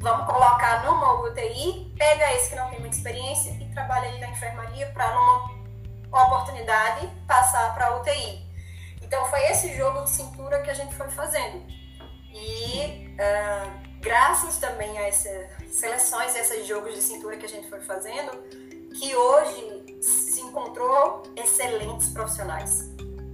[0.00, 4.30] vamos colocar numa UTI, pega esse que não tem muita experiência e trabalha ali na
[4.30, 8.46] enfermaria para numa oportunidade passar para a UTI.
[9.02, 11.64] Então foi esse jogo de cintura que a gente foi fazendo.
[12.30, 17.80] E uh, graças também a essas seleções, esses jogos de cintura que a gente foi
[17.80, 18.32] fazendo,
[18.94, 22.90] que hoje se encontrou excelentes profissionais.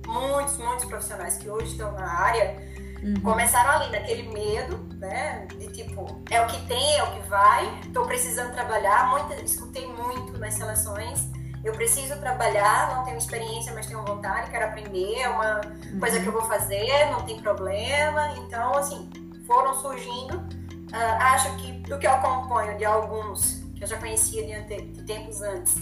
[0.06, 3.20] Muitos, muitos profissionais que hoje estão na área Uhum.
[3.20, 5.46] Começaram ali naquele medo, né?
[5.58, 9.10] De tipo, é o que tem, é o que vai, tô precisando trabalhar.
[9.10, 11.28] Muita, escutei muito nas seleções.
[11.62, 16.00] Eu preciso trabalhar, não tenho experiência, mas tenho vontade, quero aprender, é uma uhum.
[16.00, 18.34] coisa que eu vou fazer, não tem problema.
[18.38, 19.10] Então, assim,
[19.46, 20.38] foram surgindo.
[20.38, 25.74] Uh, acho que do que eu acompanho de alguns eu já conhecia de, tempos antes,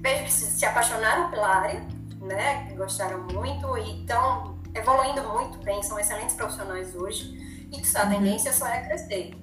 [0.00, 1.86] vejo que se, apaixonaram pela área,
[2.20, 2.72] né?
[2.76, 8.10] Gostaram muito e estão evoluindo muito bem, são excelentes profissionais hoje e que a uhum.
[8.10, 9.34] tendência só é crescer.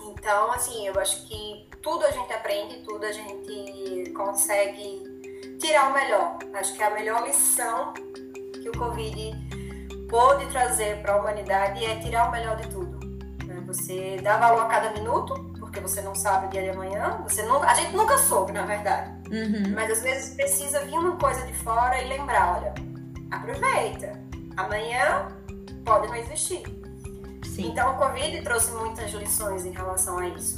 [0.00, 5.02] Então, assim, eu acho que tudo a gente aprende, tudo a gente consegue
[5.60, 6.38] tirar o melhor.
[6.54, 9.32] Acho que a melhor lição que o Covid
[10.08, 12.98] pôde trazer para a humanidade é tirar o melhor de tudo.
[13.44, 13.60] Né?
[13.66, 15.53] Você dá valor a cada minuto,
[15.88, 17.20] você não sabe o dia de amanhã.
[17.24, 19.10] Você não, a gente nunca soube, na verdade.
[19.30, 19.72] Uhum.
[19.74, 22.74] Mas às vezes precisa vir uma coisa de fora e lembrar, olha,
[23.30, 24.18] aproveita
[24.56, 25.28] amanhã
[25.84, 26.62] pode não existir.
[27.44, 27.68] Sim.
[27.68, 30.56] Então o Covid trouxe muitas lições em relação a isso.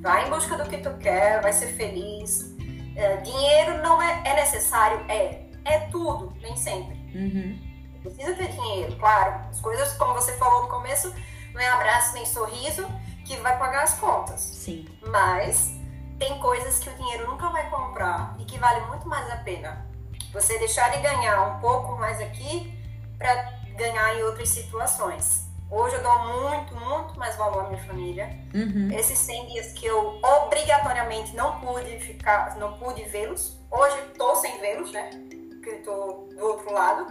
[0.00, 2.54] Vai em busca do que tu quer, vai ser feliz.
[2.94, 5.46] É, dinheiro não é, é, necessário, é.
[5.64, 6.94] É tudo, nem sempre.
[7.14, 7.58] Uhum.
[8.02, 9.48] Precisa ter dinheiro, claro.
[9.50, 11.12] As coisas, como você falou no começo,
[11.52, 12.86] não é abraço nem sorriso
[13.26, 14.40] que vai pagar as contas.
[14.40, 14.86] Sim.
[15.08, 15.72] Mas
[16.18, 19.86] tem coisas que o dinheiro nunca vai comprar e que vale muito mais a pena.
[20.32, 22.72] Você deixar de ganhar um pouco mais aqui
[23.18, 23.34] para
[23.76, 25.46] ganhar em outras situações.
[25.68, 28.30] Hoje eu dou muito, muito mais valor à minha família.
[28.54, 28.90] Uhum.
[28.92, 33.58] Esses 100 dias que eu obrigatoriamente não pude ficar, não pude vê-los.
[33.70, 35.10] Hoje estou sem vê-los, né?
[35.50, 37.06] Porque estou do outro lado.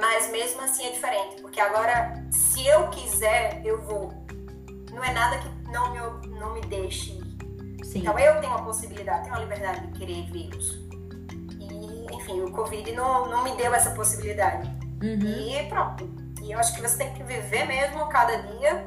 [0.00, 4.21] Mas mesmo assim é diferente, porque agora, se eu quiser, eu vou.
[4.92, 7.22] Não é nada que não me, não me deixe
[7.92, 8.00] Sim.
[8.00, 10.80] Então eu tenho a possibilidade, tenho a liberdade de querer vê-los.
[11.60, 14.66] E, enfim, o Covid não, não me deu essa possibilidade.
[15.02, 15.20] Uhum.
[15.20, 16.08] E pronto.
[16.42, 18.86] E eu acho que você tem que viver mesmo cada dia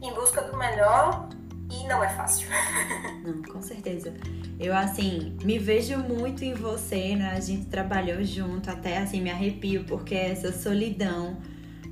[0.00, 1.28] em busca do melhor
[1.70, 2.48] e não é fácil.
[3.22, 4.14] Não, com certeza.
[4.58, 7.32] Eu, assim, me vejo muito em você, né?
[7.36, 11.36] A gente trabalhou junto, até assim, me arrepio, porque essa solidão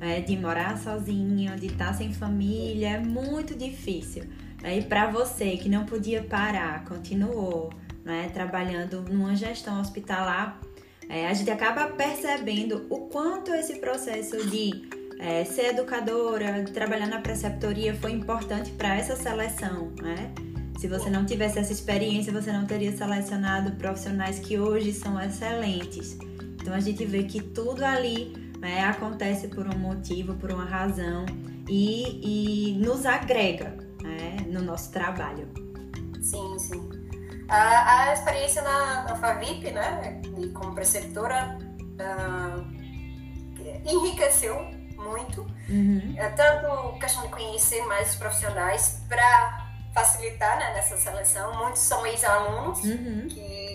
[0.00, 4.24] é, de morar sozinho, de estar sem família, é muito difícil.
[4.64, 7.72] E para você que não podia parar, continuou,
[8.04, 8.30] né?
[8.32, 10.60] Trabalhando numa gestão hospitalar
[11.08, 17.06] é, a gente acaba percebendo o quanto esse processo de é, ser educadora, de trabalhar
[17.06, 20.32] na preceptoria foi importante para essa seleção, né?
[20.78, 26.18] Se você não tivesse essa experiência, você não teria selecionado profissionais que hoje são excelentes.
[26.60, 31.24] Então a gente vê que tudo ali né, acontece por um motivo, por uma razão
[31.68, 35.48] e, e nos agrega né, no nosso trabalho.
[36.20, 36.90] Sim, sim.
[37.48, 42.76] A, a experiência na, na FAVIP, né, e como preceptora, uh,
[43.88, 44.56] enriqueceu
[44.96, 45.46] muito.
[45.68, 46.14] Uhum.
[46.16, 51.56] É, tanto questão de conhecer mais os profissionais para facilitar né, nessa seleção.
[51.56, 53.28] Muitos são ex-alunos uhum.
[53.28, 53.65] que,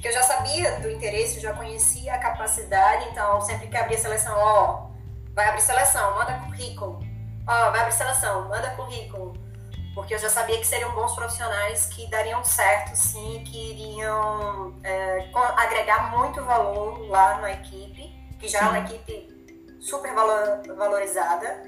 [0.00, 4.34] que eu já sabia do interesse, já conhecia a capacidade, então sempre que abria seleção,
[4.36, 4.86] ó,
[5.34, 7.00] vai abrir seleção, manda currículo.
[7.46, 9.50] Ó, vai abrir seleção, manda currículo
[9.94, 15.30] porque eu já sabia que seriam bons profissionais que dariam certo, sim, que iriam é,
[15.56, 18.64] agregar muito valor lá na equipe, que já sim.
[18.64, 21.62] é uma equipe super valor, valorizada,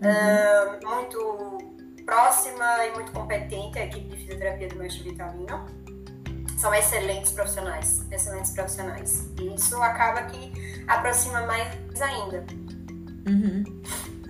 [0.00, 0.08] uhum.
[0.08, 1.58] é, muito
[2.04, 5.81] próxima e muito competente, a equipe de fisioterapia do Mestre Vitalino.
[6.62, 9.28] São excelentes profissionais, excelentes profissionais.
[9.40, 10.52] E isso acaba que
[10.86, 12.44] aproxima mais ainda.
[13.26, 13.64] Uhum.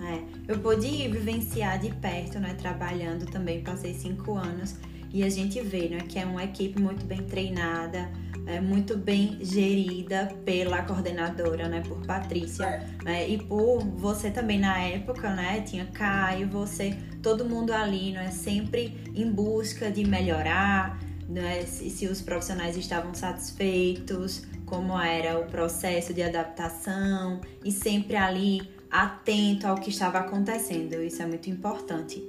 [0.01, 2.55] É, eu pude vivenciar de perto, né?
[2.55, 4.73] Trabalhando também, passei cinco anos
[5.13, 5.99] e a gente vê, né?
[6.09, 8.09] Que é uma equipe muito bem treinada,
[8.47, 11.83] é, muito bem gerida pela coordenadora, né?
[11.87, 12.65] Por Patrícia.
[12.65, 12.87] É.
[13.03, 15.61] Né, e por você também na época, né?
[15.61, 18.31] Tinha Caio, você, todo mundo ali, né?
[18.31, 21.63] Sempre em busca de melhorar, né?
[21.65, 28.73] Se, se os profissionais estavam satisfeitos, como era o processo de adaptação e sempre ali
[28.89, 31.01] atento ao que estava acontecendo.
[31.01, 32.25] Isso é muito importante.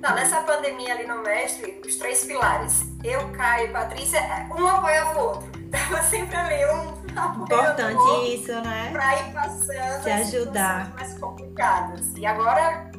[0.00, 4.20] Não, nessa pandemia ali no mestre, os três pilares, eu, Caio e Patrícia,
[4.56, 5.50] um apoiava o outro.
[5.70, 7.04] Tava sempre ali, um
[7.42, 8.90] Importante outro, isso, né?
[8.92, 10.92] Pra ir passando Se ajudar.
[10.94, 12.12] mais complicadas.
[12.16, 12.90] E agora,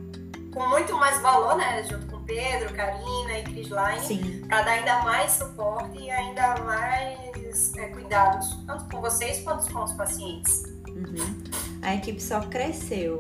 [0.53, 1.83] com muito mais valor, né?
[1.83, 7.75] Junto com Pedro, Karina e Cris Line, para dar ainda mais suporte e ainda mais
[7.77, 10.63] é, cuidados, tanto com vocês quanto com os pacientes.
[10.87, 11.43] Uhum.
[11.81, 13.19] A equipe só cresceu,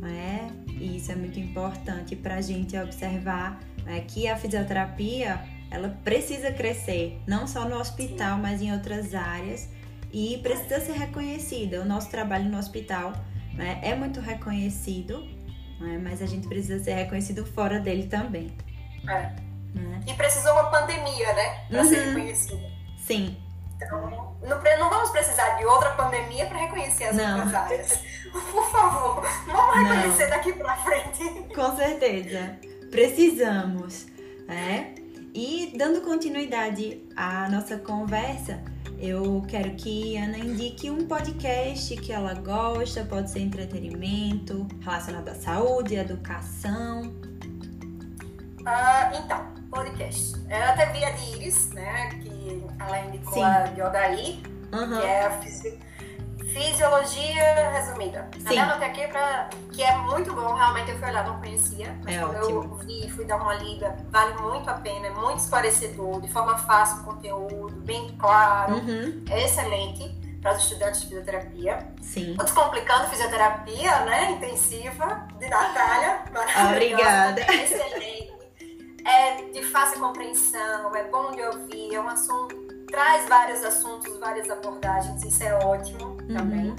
[0.00, 0.50] né?
[0.68, 5.40] E isso é muito importante para a gente observar né, que a fisioterapia
[5.70, 8.42] ela precisa crescer, não só no hospital, Sim.
[8.42, 9.68] mas em outras áreas
[10.12, 11.80] e precisa ser reconhecida.
[11.80, 13.12] O nosso trabalho no hospital
[13.54, 13.78] né?
[13.82, 15.26] é muito reconhecido,
[15.80, 16.00] né?
[16.02, 18.56] mas a gente precisa ser reconhecido fora dele também.
[19.08, 19.32] É.
[19.74, 20.00] Né?
[20.06, 21.60] E precisou uma pandemia, né?
[21.68, 21.88] Para uhum.
[21.88, 22.60] ser reconhecido.
[22.98, 23.36] Sim.
[23.76, 24.10] Então,
[24.42, 27.36] não, não, vamos precisar de outra pandemia para reconhecer as não.
[27.36, 28.00] outras áreas.
[28.32, 30.30] Por favor, vamos reconhecer não.
[30.30, 31.24] daqui para frente.
[31.54, 32.58] Com certeza.
[32.90, 34.06] Precisamos.
[34.48, 34.94] É?
[35.34, 38.62] E dando continuidade à nossa conversa,
[38.98, 45.34] eu quero que Ana indique um podcast que ela gosta, pode ser entretenimento, relacionado à
[45.34, 47.02] saúde, educação.
[48.62, 50.34] Uh, então, podcast.
[50.48, 52.08] Eu até vi a de Iris, né?
[52.22, 53.42] Que ela indicou Sim.
[53.42, 55.00] a Yogai, uhum.
[55.00, 55.30] que é a
[56.56, 58.30] Fisiologia Resumida.
[58.32, 58.46] Sim.
[58.46, 62.16] Até anotei aqui pra, que é muito bom, realmente eu fui olhar, não conhecia, mas
[62.16, 62.62] é quando ótimo.
[62.62, 66.56] eu vi fui dar uma lida, vale muito a pena, é muito esclarecedor, de forma
[66.56, 69.22] fácil o conteúdo, bem claro, uhum.
[69.28, 70.08] é excelente
[70.40, 71.94] para os estudantes de fisioterapia.
[72.00, 72.34] Sim.
[72.36, 76.70] Descomplicando fisioterapia, né, intensiva, de Natália, maravilhosa.
[76.70, 77.40] Obrigada.
[77.52, 78.34] Excelente.
[79.04, 84.48] É de fácil compreensão, é bom de ouvir, é um assunto traz vários assuntos, várias
[84.48, 86.36] abordagens, isso é ótimo uhum.
[86.36, 86.76] também.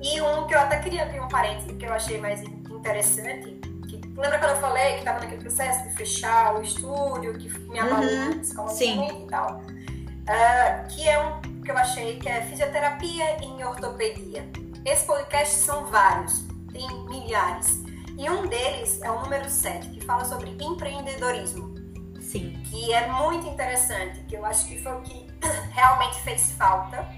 [0.00, 3.96] E um que eu até queria abrir um parênteses, que eu achei mais interessante, que
[4.16, 8.04] lembra quando eu falei que estava naquele processo de fechar o estúdio, que me abalou
[8.04, 8.38] uhum.
[8.40, 9.62] psicologicamente e tal?
[9.62, 14.46] Uh, que é um que eu achei que é fisioterapia em ortopedia.
[14.84, 17.82] Esses podcasts são vários, tem milhares.
[18.18, 21.74] E um deles é o número 7, que fala sobre empreendedorismo.
[22.20, 22.62] Sim.
[22.64, 25.26] Que é muito interessante, que eu acho que foi o que
[25.72, 27.08] realmente fez falta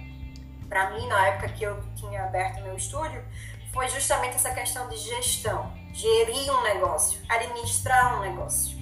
[0.68, 3.24] para mim na época que eu tinha aberto meu estúdio
[3.72, 8.76] foi justamente essa questão de gestão, gerir um negócio, administrar um negócio,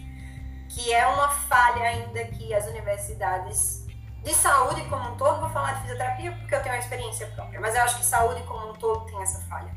[0.69, 3.85] que é uma falha ainda que as universidades
[4.23, 7.61] de saúde como um todo, vou falar de fisioterapia porque eu tenho uma experiência própria,
[7.61, 9.75] mas eu acho que saúde como um todo tem essa falha,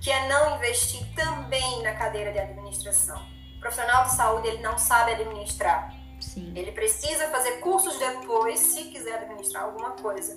[0.00, 3.22] que é não investir também na cadeira de administração.
[3.56, 6.52] O profissional de saúde ele não sabe administrar, Sim.
[6.54, 10.36] Ele precisa fazer cursos depois se quiser administrar alguma coisa.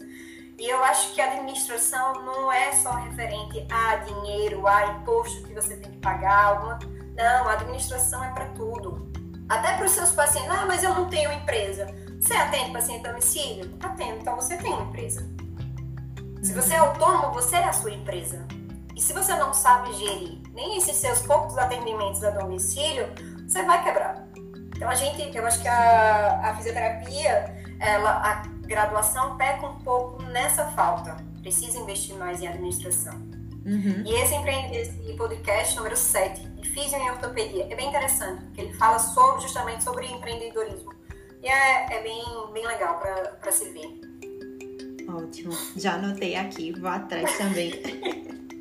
[0.57, 5.53] E eu acho que a administração não é só referente a dinheiro, a imposto que
[5.53, 6.45] você tem que pagar.
[6.45, 6.79] Alguma...
[7.15, 9.11] Não, a administração é para tudo.
[9.49, 10.51] Até para os seus pacientes.
[10.51, 11.87] Ah, mas eu não tenho empresa.
[12.19, 13.75] Você atende paciente domicílio?
[13.81, 15.27] Atendo, então você tem uma empresa.
[16.43, 18.45] Se você é autônomo, você é a sua empresa.
[18.95, 23.07] E se você não sabe gerir nem esses seus poucos atendimentos a domicílio,
[23.47, 24.27] você vai quebrar.
[24.75, 30.23] Então a gente, eu acho que a, a fisioterapia, ela, a graduação peca um pouco
[30.23, 31.17] nessa falta.
[31.41, 33.13] Precisa investir mais em administração.
[33.65, 34.03] Uhum.
[34.05, 34.33] E esse,
[34.73, 39.41] esse podcast número 7, de Fisio em Ortopedia, é bem interessante, porque ele fala sobre,
[39.41, 40.93] justamente sobre empreendedorismo.
[41.43, 43.99] E é, é bem, bem legal para se ver.
[45.09, 45.51] Ótimo.
[45.75, 47.73] Já anotei aqui, vou atrás também.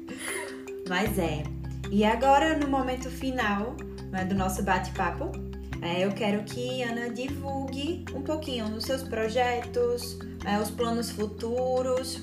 [0.89, 1.45] Mas é.
[1.91, 3.77] E agora, no momento final
[4.11, 5.31] né, do nosso bate-papo,
[5.83, 12.23] é, eu quero que Ana divulgue um pouquinho dos seus projetos, é, os planos futuros,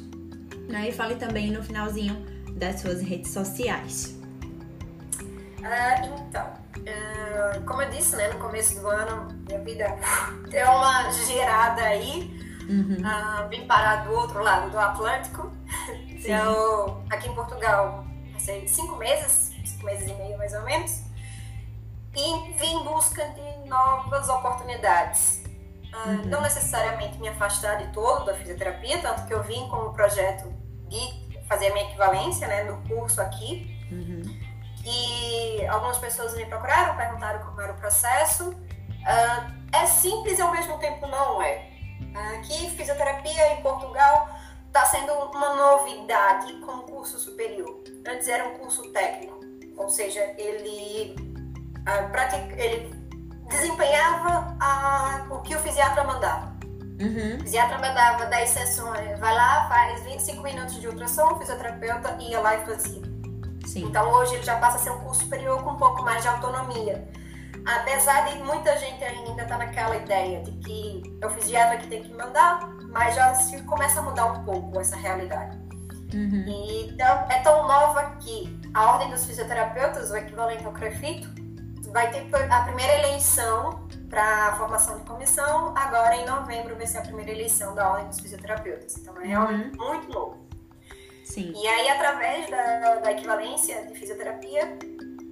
[0.68, 0.90] né?
[0.90, 2.16] E fale também no finalzinho
[2.56, 4.16] das suas redes sociais.
[5.60, 9.98] Uh, então, uh, como eu disse, né, no começo do ano, minha vida
[10.50, 12.32] deu uma girada aí.
[12.70, 12.98] Uhum.
[12.98, 15.52] Uh, vim parar do outro lado do Atlântico.
[16.24, 21.07] Eu, aqui em Portugal, passei cinco meses, cinco meses e meio mais ou menos
[22.18, 25.44] e vim em busca de novas oportunidades.
[25.94, 26.26] Uhum.
[26.26, 30.52] Não necessariamente me afastar de todo da fisioterapia, tanto que eu vim com o projeto
[30.90, 33.78] de fazer a minha equivalência né, no curso aqui.
[33.92, 34.22] Uhum.
[34.84, 38.50] E algumas pessoas me procuraram, perguntaram como era o processo.
[38.50, 41.70] Uh, é simples e ao mesmo tempo não é.
[42.36, 44.30] Aqui, fisioterapia em Portugal
[44.68, 47.82] está sendo uma novidade com um curso superior.
[48.08, 49.40] Antes era um curso técnico,
[49.76, 51.16] ou seja, ele
[52.58, 52.94] ele
[53.48, 56.58] desempenhava a, o que o fisiatra mandava.
[57.00, 57.38] Uhum.
[57.38, 62.40] O fisiatra mandava 10 sessões, vai lá, faz 25 minutos de ultrassom, o fisioterapeuta ia
[62.40, 63.02] lá e fazia.
[63.66, 63.86] Sim.
[63.86, 66.28] Então hoje ele já passa a ser um curso superior com um pouco mais de
[66.28, 67.08] autonomia.
[67.66, 71.88] Apesar de muita gente ainda estar tá naquela ideia de que é o fisiatra que
[71.88, 72.60] tem que mandar,
[72.90, 75.58] mas já se começa a mudar um pouco essa realidade.
[76.14, 76.46] Uhum.
[76.48, 81.28] E então, é tão nova que a Ordem dos Fisioterapeutas, o equivalente ao CREFITO,
[81.92, 87.00] vai ter a primeira eleição para a formação de comissão, agora em novembro vai ser
[87.00, 88.98] a primeira eleição da Ordem dos Fisioterapeutas.
[88.98, 89.88] Então é realmente uhum.
[89.88, 90.48] muito novo.
[91.24, 91.54] Sim.
[91.56, 94.78] E aí, através da, da equivalência de fisioterapia,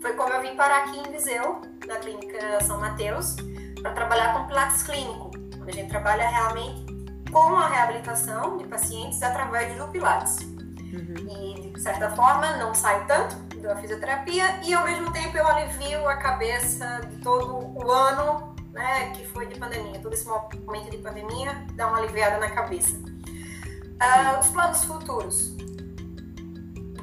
[0.02, 3.38] foi como eu vim parar aqui em Viseu, na Clínica São Mateus,
[3.82, 5.32] para trabalhar com Pilates Clínico,
[5.62, 6.86] onde a gente trabalha realmente
[7.32, 10.38] com a reabilitação de pacientes através do Pilates.
[10.40, 11.56] Uhum.
[11.56, 13.36] E, de certa forma, não saio tanto
[13.68, 19.12] da fisioterapia e, ao mesmo tempo, eu alivio a cabeça de todo o ano né,
[19.12, 20.00] que foi de pandemia.
[20.00, 22.98] Todo esse momento de pandemia dá uma aliviada na cabeça.
[22.98, 25.56] Uh, os planos futuros.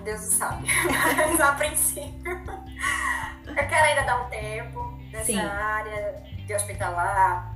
[0.04, 0.66] Deus sabe.
[1.16, 2.32] Mas, a princípio,
[3.46, 5.40] eu quero ainda dar um tempo nessa Sim.
[5.40, 7.51] área de hospitalar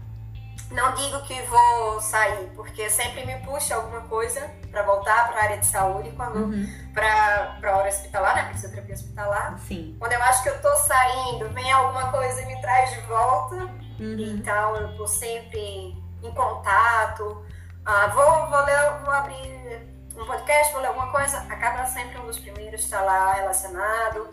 [0.71, 5.45] não digo que vou sair, porque sempre me puxa alguma coisa para voltar para a
[5.45, 6.67] área de saúde, quando uhum.
[6.93, 8.53] para a hora hospitalar, né?
[8.53, 9.59] Fisioterapia hospitalar.
[9.61, 9.97] Sim.
[9.99, 13.55] Quando eu acho que eu tô saindo, vem alguma coisa e me traz de volta.
[14.01, 14.17] Uhum.
[14.19, 17.45] Então eu tô sempre em contato.
[17.85, 22.27] Ah, vou, vou, ler, vou abrir um podcast, vou ler alguma coisa, acaba sempre um
[22.27, 24.29] dos primeiros está lá relacionado.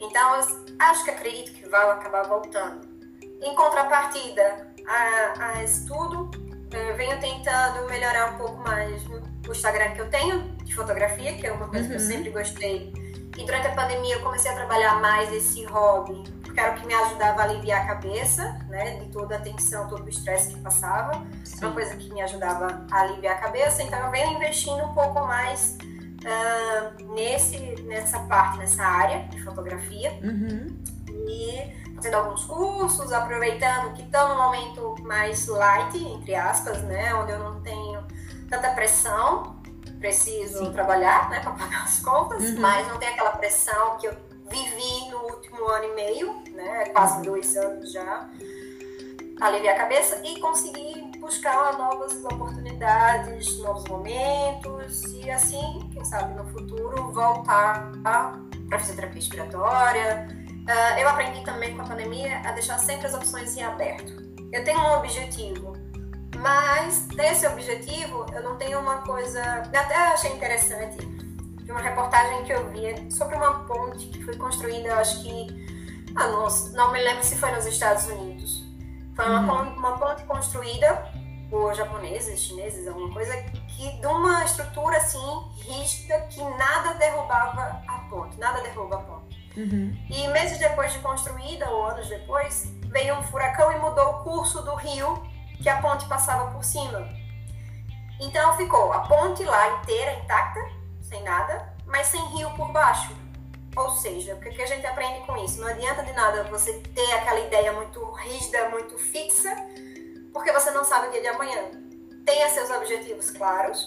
[0.00, 0.40] Então
[0.80, 2.86] acho que acredito que vai acabar voltando.
[3.40, 6.30] Em contrapartida, a, a estudo,
[6.72, 11.46] eu venho tentando melhorar um pouco mais o Instagram que eu tenho de fotografia, que
[11.46, 11.90] é uma coisa uhum.
[11.90, 12.12] que eu uhum.
[12.12, 12.92] sempre gostei.
[13.36, 16.86] E durante a pandemia eu comecei a trabalhar mais esse hobby, porque era o que
[16.86, 20.60] me ajudava a aliviar a cabeça, né, de toda a tensão, todo o estresse que
[20.60, 21.22] passava.
[21.44, 21.66] Sim.
[21.66, 23.82] Uma coisa que me ajudava a aliviar a cabeça.
[23.82, 25.76] Então eu venho investindo um pouco mais
[26.24, 30.18] uh, nesse, nessa parte, nessa área de fotografia.
[30.22, 30.74] Uhum.
[31.28, 37.14] E fazendo alguns cursos, aproveitando que estão no momento mais light, entre aspas, né?
[37.14, 38.04] Onde eu não tenho
[38.48, 39.56] tanta pressão,
[39.98, 40.72] preciso Sim.
[40.72, 42.60] trabalhar, né, para pagar as contas, uhum.
[42.60, 44.14] mas não tem aquela pressão que eu
[44.48, 46.86] vivi no último ano e meio, né?
[46.90, 48.28] Quase dois anos já.
[49.40, 56.46] Aliviar a cabeça e conseguir buscar novas oportunidades, novos momentos e assim, quem sabe no
[56.52, 63.06] futuro voltar para fisioterapia respiratória, Uh, eu aprendi também com a pandemia a deixar sempre
[63.06, 64.12] as opções em aberto.
[64.52, 65.74] Eu tenho um objetivo,
[66.36, 69.40] mas desse objetivo eu não tenho uma coisa.
[69.72, 74.36] Eu até achei interessante de uma reportagem que eu vi sobre uma ponte que foi
[74.36, 75.66] construída, eu acho que.
[76.16, 78.64] Ah, não, não me lembro se foi nos Estados Unidos.
[79.14, 79.46] Foi uma, uhum.
[79.46, 81.10] ponte, uma ponte construída
[81.48, 83.34] por japoneses, chineses, alguma coisa,
[83.68, 85.18] que de uma estrutura assim
[85.60, 89.45] rígida que nada derrubava a ponte, nada derruba a ponte.
[89.56, 89.96] Uhum.
[90.10, 94.62] E meses depois de construída, ou anos depois, veio um furacão e mudou o curso
[94.62, 95.22] do rio
[95.62, 97.08] que a ponte passava por cima.
[98.20, 100.60] Então ficou a ponte lá inteira, intacta,
[101.02, 103.14] sem nada, mas sem rio por baixo.
[103.76, 105.60] Ou seja, o que a gente aprende com isso?
[105.60, 109.54] Não adianta de nada você ter aquela ideia muito rígida, muito fixa,
[110.32, 111.62] porque você não sabe o dia de amanhã.
[112.24, 113.86] Tenha seus objetivos claros,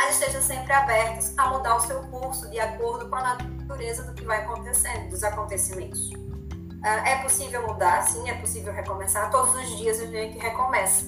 [0.00, 4.14] mas esteja sempre abertos a mudar o seu curso de acordo com a natureza do
[4.14, 6.10] que vai acontecendo, dos acontecimentos.
[6.10, 9.30] Uh, é possível mudar, sim, é possível recomeçar.
[9.30, 11.04] Todos os dias a gente recomeça.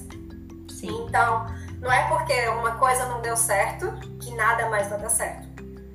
[0.69, 1.05] Sim.
[1.07, 1.47] Então,
[1.81, 5.47] não é porque uma coisa não deu certo que nada mais vai dar certo.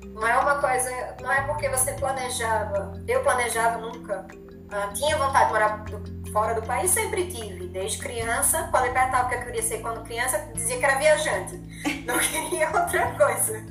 [0.07, 3.01] Não é uma coisa, não é porque você planejava.
[3.07, 4.27] Eu planejava nunca.
[4.71, 7.67] Uh, tinha vontade de morar do, fora do país, sempre tive.
[7.67, 10.97] Desde criança, quando eu perguntava o que eu queria ser quando criança, dizia que era
[10.97, 11.57] viajante.
[12.05, 13.63] Não queria outra coisa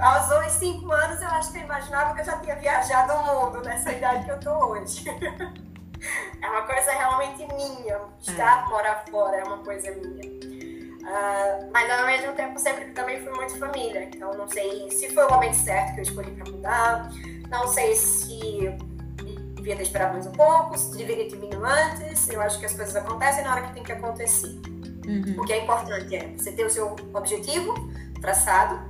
[0.00, 3.22] aos dois, cinco anos, eu acho que eu imaginava que eu já tinha viajado o
[3.24, 5.04] mundo nessa idade que eu tô hoje.
[6.42, 8.00] é uma coisa realmente minha.
[8.20, 8.68] Estar, é.
[8.68, 10.36] morar fora é uma coisa minha.
[11.06, 14.04] Uh, mas ao mesmo tempo sempre também fui muito família.
[14.04, 17.10] Então não sei se foi o momento certo que eu escolhi para mudar.
[17.48, 18.76] Não sei se
[19.66, 22.28] devia ter esperado mais um pouco, se deveria ter vindo antes.
[22.28, 24.60] Eu acho que as coisas acontecem na hora que tem que acontecer.
[25.04, 25.34] Uhum.
[25.38, 27.74] O que é importante é você ter o seu objetivo
[28.20, 28.80] traçado,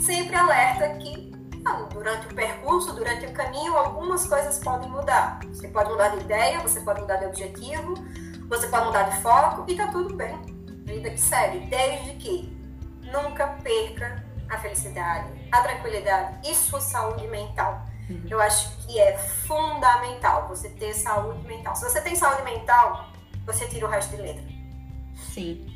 [0.00, 1.32] sempre alerta que
[1.64, 5.40] não, durante o percurso, durante o caminho, algumas coisas podem mudar.
[5.48, 7.94] Você pode mudar de ideia, você pode mudar de objetivo,
[8.48, 10.38] você pode mudar de foco e tá tudo bem.
[10.84, 12.56] Vida que segue, desde que
[13.02, 17.89] nunca perca a felicidade, a tranquilidade e sua saúde mental.
[18.28, 21.74] Eu acho que é fundamental você ter saúde mental.
[21.76, 23.08] Se você tem saúde mental,
[23.46, 24.44] você tira o resto de letra.
[25.32, 25.66] Sim.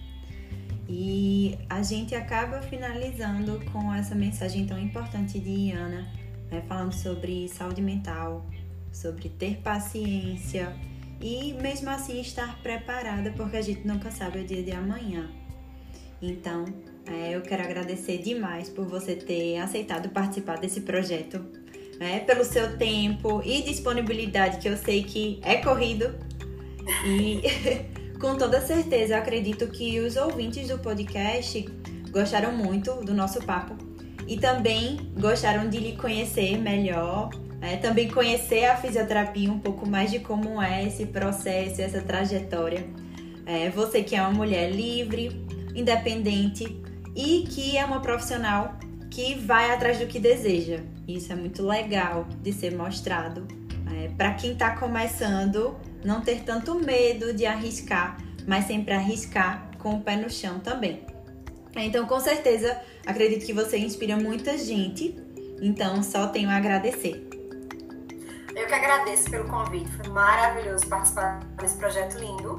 [0.89, 6.07] E a gente acaba finalizando com essa mensagem tão importante de Ana,
[6.51, 8.45] né, falando sobre saúde mental,
[8.93, 10.75] sobre ter paciência
[11.21, 15.31] e mesmo assim estar preparada, porque a gente nunca sabe o dia de amanhã.
[16.21, 16.65] Então,
[17.07, 21.45] é, eu quero agradecer demais por você ter aceitado participar desse projeto,
[21.99, 26.15] né, pelo seu tempo e disponibilidade, que eu sei que é corrido.
[27.07, 27.41] E
[28.25, 31.63] Com toda certeza, acredito que os ouvintes do podcast
[32.11, 33.77] gostaram muito do nosso papo
[34.27, 37.29] e também gostaram de lhe conhecer melhor,
[37.61, 42.87] é, também conhecer a fisioterapia um pouco mais de como é esse processo, essa trajetória.
[43.45, 46.83] É, você que é uma mulher livre, independente
[47.15, 48.79] e que é uma profissional
[49.15, 50.81] que vai atrás do que deseja.
[51.07, 53.47] Isso é muito legal de ser mostrado.
[53.97, 59.95] É, para quem está começando, não ter tanto medo de arriscar, mas sempre arriscar com
[59.95, 61.07] o pé no chão também.
[61.77, 65.17] Então, com certeza, acredito que você inspira muita gente.
[65.63, 67.29] Então, só tenho a agradecer.
[68.57, 69.91] Eu que agradeço pelo convite.
[69.93, 72.57] Foi maravilhoso participar desse projeto lindo,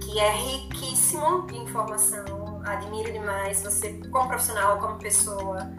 [0.00, 2.41] que é riquíssimo de informação.
[2.64, 5.70] Admiro demais você como profissional, como pessoa,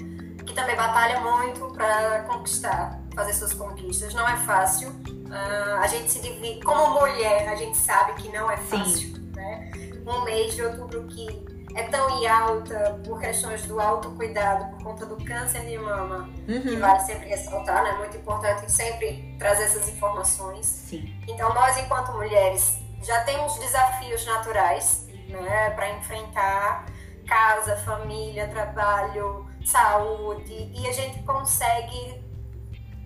[0.46, 4.14] que também batalha muito para conquistar, fazer suas conquistas.
[4.14, 4.90] Não é fácil.
[4.90, 9.14] Uh, a gente se divide, como mulher, a gente sabe que não é fácil.
[9.34, 9.72] Né?
[10.06, 15.06] Um mês de outubro que é tão em alta por questões do autocuidado, por conta
[15.06, 16.62] do câncer de mama, uhum.
[16.62, 17.90] que vale sempre ressaltar, né?
[17.92, 20.66] É muito importante sempre trazer essas informações.
[20.66, 21.12] Sim.
[21.28, 25.03] Então, nós, enquanto mulheres, já temos desafios naturais,
[25.42, 26.86] né, para enfrentar
[27.28, 32.22] casa, família, trabalho, saúde, e a gente consegue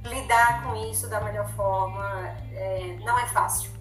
[0.03, 2.35] lidar com isso da melhor forma.
[2.51, 3.71] É, não é fácil.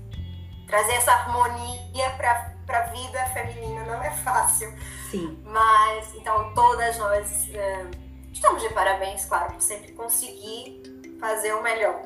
[0.67, 4.75] Trazer essa harmonia para a vida feminina não é fácil.
[5.11, 5.41] Sim.
[5.45, 7.87] Mas, então, todas nós é,
[8.33, 10.83] estamos de parabéns, claro, por sempre conseguir
[11.21, 12.03] fazer o melhor.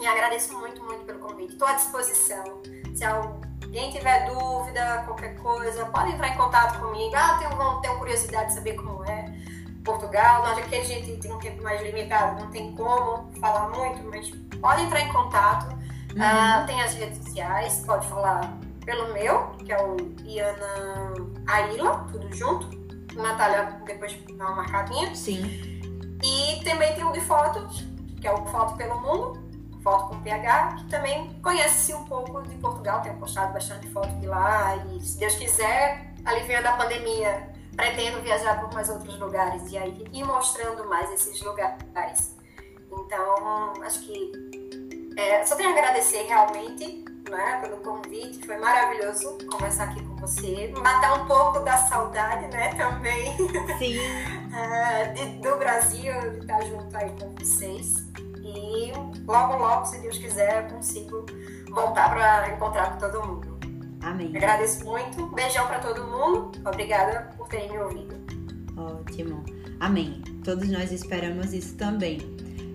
[0.00, 1.52] E agradeço muito, muito pelo convite.
[1.52, 2.62] Estou à disposição.
[2.94, 3.04] Se
[3.68, 7.14] alguém tiver dúvida, qualquer coisa, pode entrar em contato comigo.
[7.14, 9.32] Ah, tenho, tenho curiosidade de saber como é.
[9.84, 14.02] Portugal, nós aqui a gente tem um tempo mais limitado, não tem como falar muito,
[14.10, 15.66] mas pode entrar em contato.
[16.14, 16.62] Uhum.
[16.62, 18.52] Uh, tem as redes sociais, pode falar
[18.84, 21.14] pelo meu, que é o Iana
[21.46, 22.68] Aila, tudo junto.
[23.14, 25.14] Natália depois dá uma marcadinha.
[25.14, 25.42] Sim.
[26.22, 27.84] E também tem o de fotos,
[28.20, 29.47] que é o Foto pelo Mundo,
[29.88, 34.26] foto com PH, que também conhece um pouco de Portugal, tem postado bastante foto de
[34.26, 34.76] lá.
[34.76, 40.04] E se Deus quiser, aliviando a pandemia, pretendo viajar por mais outros lugares e aí
[40.12, 42.36] ir mostrando mais esses lugares.
[42.92, 44.32] Então, acho que
[45.16, 48.44] é, só tenho a agradecer realmente né, pelo convite.
[48.44, 50.70] Foi maravilhoso conversar aqui com você.
[50.76, 53.34] Matar um pouco da saudade, né, também.
[53.78, 53.98] Sim.
[54.52, 58.07] uh, de, do Brasil, de estar junto aí com vocês.
[58.78, 58.92] E
[59.26, 61.26] logo, logo, se Deus quiser, eu consigo
[61.68, 63.58] voltar para encontrar com todo mundo.
[64.02, 64.36] Amém.
[64.36, 65.26] Agradeço muito.
[65.34, 66.52] Beijão para todo mundo.
[66.64, 68.14] Obrigada por terem me ouvido.
[68.76, 69.44] Ótimo.
[69.80, 70.22] Amém.
[70.44, 72.20] Todos nós esperamos isso também.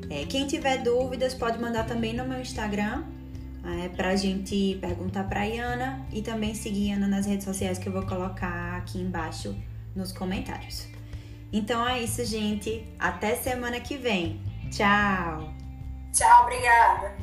[0.09, 3.03] É, quem tiver dúvidas pode mandar também no meu Instagram,
[3.63, 7.93] é, pra gente perguntar pra Iana e também seguir Ana nas redes sociais que eu
[7.93, 9.55] vou colocar aqui embaixo
[9.95, 10.87] nos comentários.
[11.51, 12.85] Então é isso, gente.
[12.99, 14.41] Até semana que vem.
[14.69, 15.52] Tchau!
[16.13, 17.22] Tchau, obrigada!